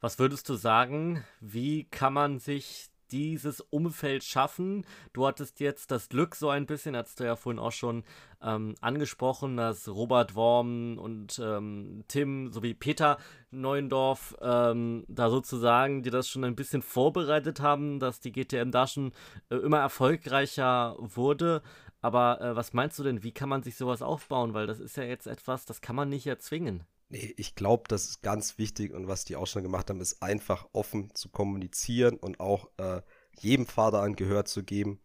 Was 0.00 0.18
würdest 0.18 0.48
du 0.48 0.54
sagen, 0.54 1.24
wie 1.40 1.84
kann 1.84 2.12
man 2.12 2.38
sich 2.38 2.90
dieses 3.10 3.60
Umfeld 3.60 4.24
schaffen. 4.24 4.84
Du 5.12 5.26
hattest 5.26 5.60
jetzt 5.60 5.90
das 5.90 6.08
Glück 6.08 6.34
so 6.34 6.48
ein 6.48 6.66
bisschen, 6.66 6.96
hast 6.96 7.20
du 7.20 7.24
ja 7.24 7.36
vorhin 7.36 7.60
auch 7.60 7.72
schon 7.72 8.02
ähm, 8.42 8.74
angesprochen, 8.80 9.56
dass 9.56 9.88
Robert 9.88 10.34
Worm 10.34 10.98
und 10.98 11.40
ähm, 11.42 12.02
Tim 12.08 12.50
sowie 12.52 12.74
Peter 12.74 13.18
Neuendorf 13.52 14.34
ähm, 14.40 15.04
da 15.08 15.30
sozusagen 15.30 16.02
die 16.02 16.10
das 16.10 16.28
schon 16.28 16.44
ein 16.44 16.56
bisschen 16.56 16.82
vorbereitet 16.82 17.60
haben, 17.60 18.00
dass 18.00 18.20
die 18.20 18.32
GTM 18.32 18.70
da 18.70 18.86
schon 18.86 19.12
äh, 19.50 19.56
immer 19.56 19.78
erfolgreicher 19.78 20.96
wurde. 20.98 21.62
Aber 22.00 22.40
äh, 22.40 22.56
was 22.56 22.72
meinst 22.72 22.98
du 22.98 23.02
denn, 23.02 23.22
wie 23.22 23.32
kann 23.32 23.48
man 23.48 23.62
sich 23.62 23.76
sowas 23.76 24.02
aufbauen? 24.02 24.54
Weil 24.54 24.66
das 24.66 24.80
ist 24.80 24.96
ja 24.96 25.04
jetzt 25.04 25.26
etwas, 25.26 25.64
das 25.64 25.80
kann 25.80 25.96
man 25.96 26.08
nicht 26.08 26.26
erzwingen. 26.26 26.84
Nee, 27.08 27.34
ich 27.36 27.54
glaube, 27.54 27.84
das 27.88 28.06
ist 28.06 28.22
ganz 28.22 28.58
wichtig 28.58 28.92
und 28.92 29.06
was 29.06 29.24
die 29.24 29.36
auch 29.36 29.46
schon 29.46 29.62
gemacht 29.62 29.90
haben, 29.90 30.00
ist 30.00 30.22
einfach 30.22 30.68
offen 30.72 31.14
zu 31.14 31.28
kommunizieren 31.28 32.16
und 32.16 32.40
auch 32.40 32.70
äh, 32.78 33.02
jedem 33.38 33.66
Vater 33.66 34.02
ein 34.02 34.16
Gehör 34.16 34.44
zu 34.44 34.64
geben 34.64 35.00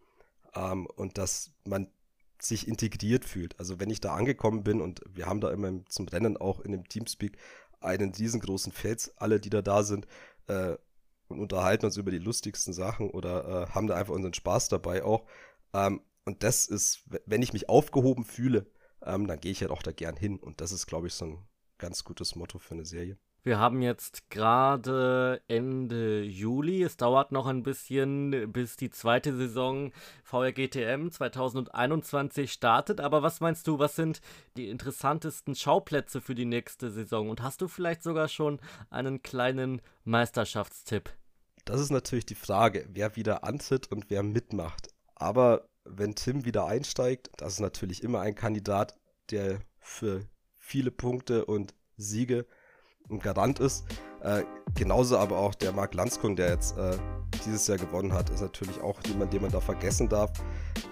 ähm, 0.56 0.88
und 0.88 1.18
dass 1.18 1.52
man 1.66 1.92
sich 2.42 2.68
integriert 2.68 3.26
fühlt. 3.26 3.60
Also 3.60 3.80
wenn 3.80 3.90
ich 3.90 4.00
da 4.00 4.16
angekommen 4.16 4.64
bin 4.64 4.82
und 4.82 5.02
wir 5.10 5.26
haben 5.26 5.42
da 5.42 5.52
immer 5.52 5.86
zum 5.88 6.08
Rennen 6.08 6.38
auch 6.38 6.62
in 6.62 6.72
dem 6.72 6.88
Teamspeak 6.88 7.38
einen 7.82 8.14
riesengroßen 8.14 8.72
Fels, 8.72 9.18
alle, 9.18 9.40
die 9.40 9.50
da 9.50 9.62
da 9.62 9.84
sind, 9.84 10.08
äh, 10.48 10.78
und 11.28 11.40
unterhalten 11.40 11.86
uns 11.86 11.98
über 11.98 12.12
die 12.12 12.18
lustigsten 12.18 12.74
Sachen 12.74 13.10
oder 13.12 13.68
äh, 13.70 13.72
haben 13.74 13.88
da 13.88 13.96
einfach 13.96 14.14
unseren 14.14 14.34
Spaß 14.34 14.70
dabei 14.70 15.04
auch. 15.04 15.26
Ähm, 15.74 16.02
und 16.26 16.44
das 16.44 16.66
ist, 16.66 17.04
wenn 17.26 17.42
ich 17.42 17.54
mich 17.54 17.70
aufgehoben 17.70 18.26
fühle, 18.26 18.66
ähm, 19.04 19.28
dann 19.28 19.40
gehe 19.40 19.52
ich 19.52 19.62
halt 19.62 19.72
auch 19.72 19.84
da 19.84 19.92
gern 19.92 20.18
hin. 20.18 20.40
Und 20.40 20.62
das 20.62 20.72
ist, 20.72 20.88
glaube 20.88 21.08
ich, 21.08 21.14
so 21.14 21.26
ein 21.26 21.48
ganz 21.80 22.04
gutes 22.04 22.36
Motto 22.36 22.60
für 22.60 22.76
eine 22.76 22.86
Serie. 22.86 23.18
Wir 23.42 23.58
haben 23.58 23.82
jetzt 23.82 24.30
gerade 24.30 25.42
Ende 25.48 26.24
Juli. 26.24 26.84
Es 26.84 26.98
dauert 26.98 27.32
noch 27.32 27.48
ein 27.48 27.64
bisschen, 27.64 28.52
bis 28.52 28.76
die 28.76 28.90
zweite 28.90 29.36
Saison 29.36 29.94
VRGTM 30.26 31.10
2021 31.10 32.52
startet. 32.52 33.00
Aber 33.00 33.24
was 33.24 33.40
meinst 33.40 33.66
du, 33.68 33.80
was 33.80 33.96
sind 33.96 34.20
die 34.58 34.68
interessantesten 34.70 35.56
Schauplätze 35.56 36.20
für 36.20 36.36
die 36.36 36.46
nächste 36.46 36.92
Saison? 36.92 37.30
Und 37.30 37.42
hast 37.42 37.62
du 37.62 37.70
vielleicht 37.70 38.04
sogar 38.04 38.28
schon 38.28 38.60
einen 38.90 39.24
kleinen 39.24 39.82
Meisterschaftstipp? 40.04 41.10
Das 41.64 41.80
ist 41.80 41.92
natürlich 41.92 42.26
die 42.26 42.36
Frage, 42.36 42.88
wer 42.92 43.16
wieder 43.16 43.46
antritt 43.46 43.90
und 43.90 44.10
wer 44.10 44.22
mitmacht. 44.22 44.90
Aber 45.16 45.70
wenn 45.86 46.14
Tim 46.16 46.44
wieder 46.44 46.66
einsteigt, 46.66 47.30
das 47.38 47.54
ist 47.54 47.60
natürlich 47.62 48.04
immer 48.04 48.20
ein 48.20 48.36
Kandidat, 48.36 48.98
der 49.32 49.60
für 49.80 50.26
viele 50.70 50.92
Punkte 50.92 51.46
und 51.46 51.74
Siege 51.98 52.46
ein 53.10 53.20
Garant 53.20 53.60
ist. 53.60 53.86
Äh, 54.22 54.44
genauso 54.76 55.18
aber 55.18 55.38
auch 55.38 55.56
der 55.56 55.72
Marc 55.72 55.96
Landskung, 55.96 56.36
der 56.36 56.50
jetzt 56.50 56.78
äh, 56.78 56.96
dieses 57.44 57.66
Jahr 57.68 57.78
gewonnen 57.78 58.14
hat, 58.14 58.30
ist 58.30 58.42
natürlich 58.42 58.80
auch 58.82 59.00
jemand, 59.08 59.34
den 59.34 59.42
man 59.42 59.52
da 59.52 59.60
vergessen 59.60 60.08
darf. 60.08 60.32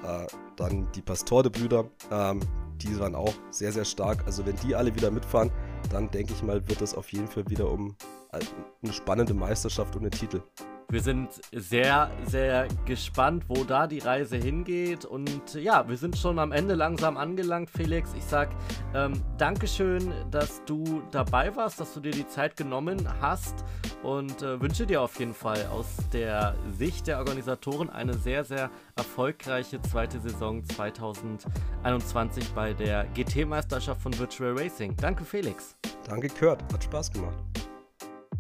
Äh, 0.04 0.26
dann 0.56 0.92
die 0.94 1.02
Pastorde-Brüder, 1.02 1.86
ähm, 2.12 2.40
die 2.78 3.00
waren 3.00 3.14
auch 3.14 3.34
sehr, 3.52 3.72
sehr 3.72 3.86
stark. 3.86 4.26
Also 4.26 4.46
wenn 4.46 4.56
die 4.58 4.74
alle 4.76 4.96
wieder 4.96 5.12
mitfahren, 5.12 5.52
dann 5.92 6.10
denke 6.10 6.34
ich 6.34 6.42
mal, 6.42 6.68
wird 6.68 6.82
es 6.82 6.96
auf 6.96 7.12
jeden 7.12 7.28
Fall 7.28 7.48
wieder 7.48 7.70
um 7.70 7.96
äh, 8.32 8.40
eine 8.82 8.94
spannende 8.94 9.36
Meisterschaft 9.36 9.96
und 9.96 10.02
einen 10.02 10.12
Titel. 10.12 10.42
Wir 10.90 11.02
sind 11.02 11.30
sehr, 11.52 12.10
sehr 12.26 12.70
gespannt, 12.86 13.44
wo 13.50 13.66
da 13.66 13.88
die 13.88 14.00
Reise 14.00 14.38
hingeht. 14.38 15.04
Und 15.04 15.54
ja, 15.56 15.88
wir 15.90 15.98
sind 15.98 16.18
schon 16.18 16.40
am 16.40 16.54
Ende 16.54 16.76
langsam 16.76 17.18
angelangt, 17.18 17.70
Felix. 17.70 18.14
Ich 18.18 18.24
sag 18.24 18.50
ähm, 18.96 19.22
Dankeschön, 19.38 20.14
dass 20.32 20.64
du 20.66 21.02
dabei 21.12 21.54
warst, 21.58 21.82
dass 21.82 21.94
du 21.94 22.00
dir 22.00 22.12
die 22.12 22.26
Zeit 22.26 22.56
genommen 22.56 23.06
hast 23.20 23.66
und 24.02 24.42
äh, 24.42 24.62
wünsche 24.62 24.86
dir 24.86 25.02
auf 25.02 25.20
jeden 25.20 25.34
Fall 25.34 25.66
aus 25.68 25.88
der 26.14 26.56
Sicht 26.78 27.08
der 27.08 27.18
Organisatoren 27.18 27.90
eine 27.90 28.14
sehr, 28.14 28.46
sehr 28.46 28.70
erfolgreiche 28.96 29.82
zweite 29.82 30.22
Saison 30.22 30.64
2021 30.64 32.50
bei 32.54 32.72
der 32.72 33.04
GT-Meisterschaft 33.14 34.02
von 34.02 34.18
Virtual 34.18 34.58
Racing. 34.58 34.96
Danke, 34.96 35.26
Felix. 35.26 35.76
Danke, 36.08 36.30
Kurt. 36.30 36.64
Hat 36.72 36.84
Spaß 36.86 37.12
gemacht. 37.12 37.38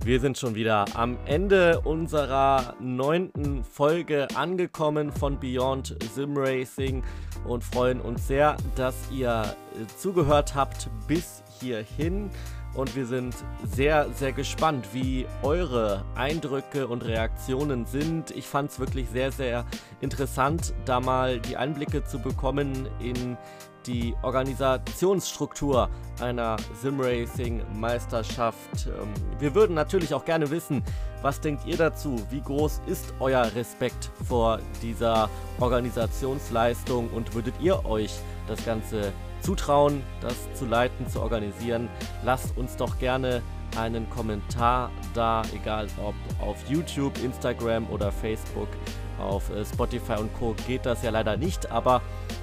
Wir 0.03 0.19
sind 0.19 0.37
schon 0.37 0.55
wieder 0.55 0.85
am 0.93 1.17
Ende 1.25 1.81
unserer 1.81 2.75
neunten 2.79 3.63
Folge 3.63 4.27
angekommen 4.35 5.11
von 5.11 5.39
Beyond 5.39 5.97
Sim 6.15 6.37
Racing 6.37 7.03
und 7.45 7.63
freuen 7.63 7.99
uns 7.99 8.27
sehr, 8.27 8.55
dass 8.75 8.95
ihr 9.11 9.43
äh, 9.75 9.85
zugehört 9.97 10.55
habt 10.55 10.89
bis 11.07 11.43
hierhin. 11.59 12.29
Und 12.73 12.95
wir 12.95 13.05
sind 13.05 13.35
sehr, 13.63 14.07
sehr 14.13 14.31
gespannt, 14.33 14.89
wie 14.93 15.25
eure 15.41 16.05
Eindrücke 16.15 16.87
und 16.87 17.03
Reaktionen 17.03 17.85
sind. 17.85 18.31
Ich 18.31 18.45
fand 18.45 18.69
es 18.69 18.79
wirklich 18.79 19.09
sehr, 19.09 19.31
sehr 19.31 19.65
interessant, 19.99 20.73
da 20.85 20.99
mal 20.99 21.39
die 21.39 21.57
Einblicke 21.57 22.03
zu 22.03 22.19
bekommen 22.19 22.87
in 22.99 23.35
die 23.87 24.15
Organisationsstruktur 24.21 25.89
einer 26.19 26.57
Simracing-Meisterschaft. 26.81 28.87
Ähm, 28.87 29.13
wir 29.39 29.55
würden 29.55 29.73
natürlich 29.73 30.13
auch 30.13 30.25
gerne 30.25 30.51
wissen, 30.51 30.83
was 31.21 31.41
denkt 31.41 31.65
ihr 31.65 31.77
dazu? 31.77 32.21
Wie 32.29 32.41
groß 32.41 32.81
ist 32.85 33.13
euer 33.19 33.43
Respekt 33.55 34.11
vor 34.27 34.59
dieser 34.81 35.29
Organisationsleistung 35.59 37.09
und 37.09 37.33
würdet 37.33 37.55
ihr 37.59 37.85
euch 37.85 38.19
das 38.47 38.63
Ganze 38.65 39.11
zutrauen, 39.41 40.03
das 40.21 40.35
zu 40.53 40.65
leiten, 40.65 41.07
zu 41.07 41.21
organisieren? 41.21 41.89
Lasst 42.23 42.55
uns 42.57 42.75
doch 42.75 42.99
gerne 42.99 43.41
einen 43.77 44.09
Kommentar 44.09 44.91
da, 45.13 45.43
egal 45.53 45.87
ob 46.03 46.15
auf 46.45 46.57
YouTube, 46.69 47.13
Instagram 47.23 47.87
oder 47.89 48.11
Facebook. 48.11 48.69
Auf 49.19 49.49
äh, 49.49 49.65
Spotify 49.65 50.19
und 50.19 50.33
Co. 50.35 50.55
geht 50.67 50.85
das 50.85 51.03
ja 51.03 51.09
leider 51.09 51.37
nicht, 51.37 51.71
aber 51.71 52.01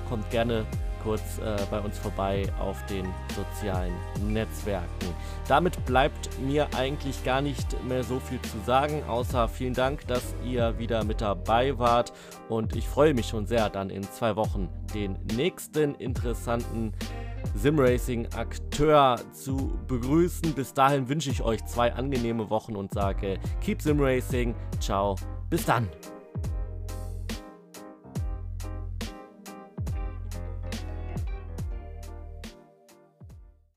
kommt 0.09 0.29
gerne 0.31 0.67
kurz 1.05 1.39
äh, 1.39 1.57
bei 1.71 1.81
uns 1.81 1.99
vorbei 1.99 2.47
auf 2.59 2.85
den 2.87 3.07
sozialen 3.37 3.95
Netzwerken. 4.27 5.15
Damit 5.47 5.85
bleibt 5.85 6.31
mir 6.41 6.67
eigentlich 6.77 7.23
gar 7.25 7.41
nicht 7.41 7.83
mehr 7.85 8.03
so 8.03 8.19
viel 8.19 8.41
zu 8.43 8.59
sagen, 8.67 9.03
außer 9.07 9.49
vielen 9.49 9.75
Dank, 9.75 10.07
dass 10.09 10.35
ihr 10.45 10.79
wieder 10.79 11.05
mit 11.05 11.21
dabei 11.21 11.79
wart 11.79 12.13
und 12.49 12.75
ich 12.75 12.89
freue 12.89 13.15
mich 13.15 13.27
schon 13.27 13.47
sehr, 13.47 13.69
dann 13.69 13.91
in 13.91 14.03
zwei 14.03 14.35
Wochen 14.37 14.69
den 14.95 15.19
nächsten 15.37 15.95
interessanten 15.97 16.93
Simracing-Akteur 17.55 19.21
zu 19.33 19.79
begrüßen. 19.87 20.55
Bis 20.55 20.73
dahin 20.73 21.09
wünsche 21.09 21.31
ich 21.31 21.43
euch 21.43 21.65
zwei 21.67 21.93
angenehme 21.93 22.51
Wochen 22.51 22.77
und 22.77 22.93
sage 22.93 23.39
Keep 23.61 23.83
Simracing. 23.83 24.55
Ciao, 24.81 25.17
bis 25.51 25.67
dann. 25.67 25.89